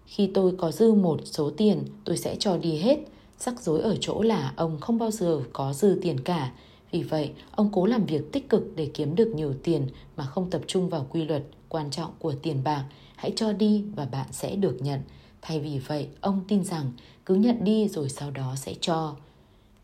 khi 0.06 0.32
tôi 0.34 0.56
có 0.58 0.72
dư 0.72 0.94
một 0.94 1.20
số 1.26 1.52
tiền, 1.58 1.86
tôi 2.04 2.18
sẽ 2.18 2.36
cho 2.40 2.58
đi 2.58 2.78
hết. 2.78 3.00
Rắc 3.40 3.62
rối 3.62 3.82
ở 3.82 3.96
chỗ 4.02 4.22
là 4.22 4.54
ông 4.56 4.80
không 4.80 4.98
bao 4.98 5.12
giờ 5.12 5.42
có 5.54 5.74
dư 5.74 6.00
tiền 6.02 6.20
cả, 6.20 6.52
vì 6.92 7.04
vậy, 7.04 7.32
ông 7.52 7.70
cố 7.74 7.86
làm 7.86 8.06
việc 8.06 8.32
tích 8.32 8.50
cực 8.50 8.63
để 8.76 8.92
kiếm 8.94 9.16
được 9.16 9.32
nhiều 9.36 9.54
tiền 9.63 9.88
mà 10.16 10.26
không 10.26 10.50
tập 10.50 10.62
trung 10.68 10.90
vào 10.90 11.08
quy 11.10 11.26
luật 11.26 11.44
quan 11.70 11.92
trọng 11.92 12.12
của 12.20 12.34
tiền 12.42 12.63
bạc. 12.63 12.86
Hãy 13.17 13.34
cho 13.36 13.53
đi 13.53 13.84
và 13.95 14.06
bạn 14.06 14.27
sẽ 14.32 14.56
được 14.56 14.77
nhận. 14.82 15.01
Thay 15.41 15.60
vì 15.60 15.80
vậy, 15.80 16.08
ông 16.21 16.41
tin 16.47 16.63
rằng 16.63 16.91
cứ 17.25 17.36
nhận 17.36 17.63
đi 17.63 17.88
rồi 17.88 18.10
sau 18.10 18.32
đó 18.32 18.56
sẽ 18.58 18.73
cho. 18.82 19.15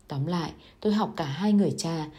Tóm 0.08 0.26
lại, 0.26 0.52
tôi 0.80 0.92
học 0.92 1.12
cả 1.16 1.24
hai 1.24 1.52
người 1.52 1.74
cha. 1.78 2.10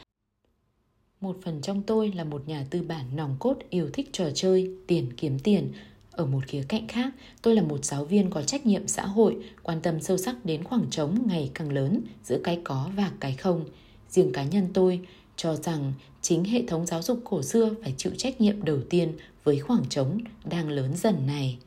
Một 1.21 1.37
phần 1.43 1.61
trong 1.61 1.81
tôi 1.81 2.11
là 2.15 2.23
một 2.23 2.47
nhà 2.47 2.65
tư 2.69 2.81
bản 2.81 3.05
nòng 3.15 3.35
cốt 3.39 3.57
yêu 3.69 3.89
thích 3.93 4.09
trò 4.11 4.29
chơi, 4.33 4.71
tiền 4.87 5.13
kiếm 5.17 5.39
tiền. 5.39 5.71
Ở 6.11 6.25
một 6.25 6.45
khía 6.47 6.63
cạnh 6.67 6.87
khác, 6.87 7.13
tôi 7.41 7.55
là 7.55 7.61
một 7.61 7.85
giáo 7.85 8.05
viên 8.05 8.29
có 8.29 8.43
trách 8.43 8.65
nhiệm 8.65 8.87
xã 8.87 9.05
hội, 9.05 9.37
quan 9.63 9.81
tâm 9.81 10.01
sâu 10.01 10.17
sắc 10.17 10.45
đến 10.45 10.63
khoảng 10.63 10.89
trống 10.89 11.17
ngày 11.25 11.51
càng 11.53 11.71
lớn 11.71 12.01
giữa 12.23 12.39
cái 12.43 12.61
có 12.63 12.89
và 12.95 13.11
cái 13.19 13.33
không. 13.35 13.65
Riêng 14.09 14.31
cá 14.33 14.43
nhân 14.43 14.67
tôi 14.73 14.99
cho 15.35 15.55
rằng 15.55 15.93
chính 16.27 16.43
hệ 16.43 16.63
thống 16.67 16.85
giáo 16.85 17.01
dục 17.01 17.19
cổ 17.23 17.41
xưa 17.41 17.69
phải 17.83 17.93
chịu 17.97 18.11
trách 18.17 18.41
nhiệm 18.41 18.65
đầu 18.65 18.79
tiên 18.89 19.13
với 19.43 19.59
khoảng 19.59 19.83
trống 19.89 20.17
đang 20.45 20.69
lớn 20.69 20.91
dần 20.95 21.27
này. 21.27 21.57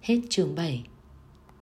Hết 0.00 0.20
chương 0.30 0.54
7 0.54 0.84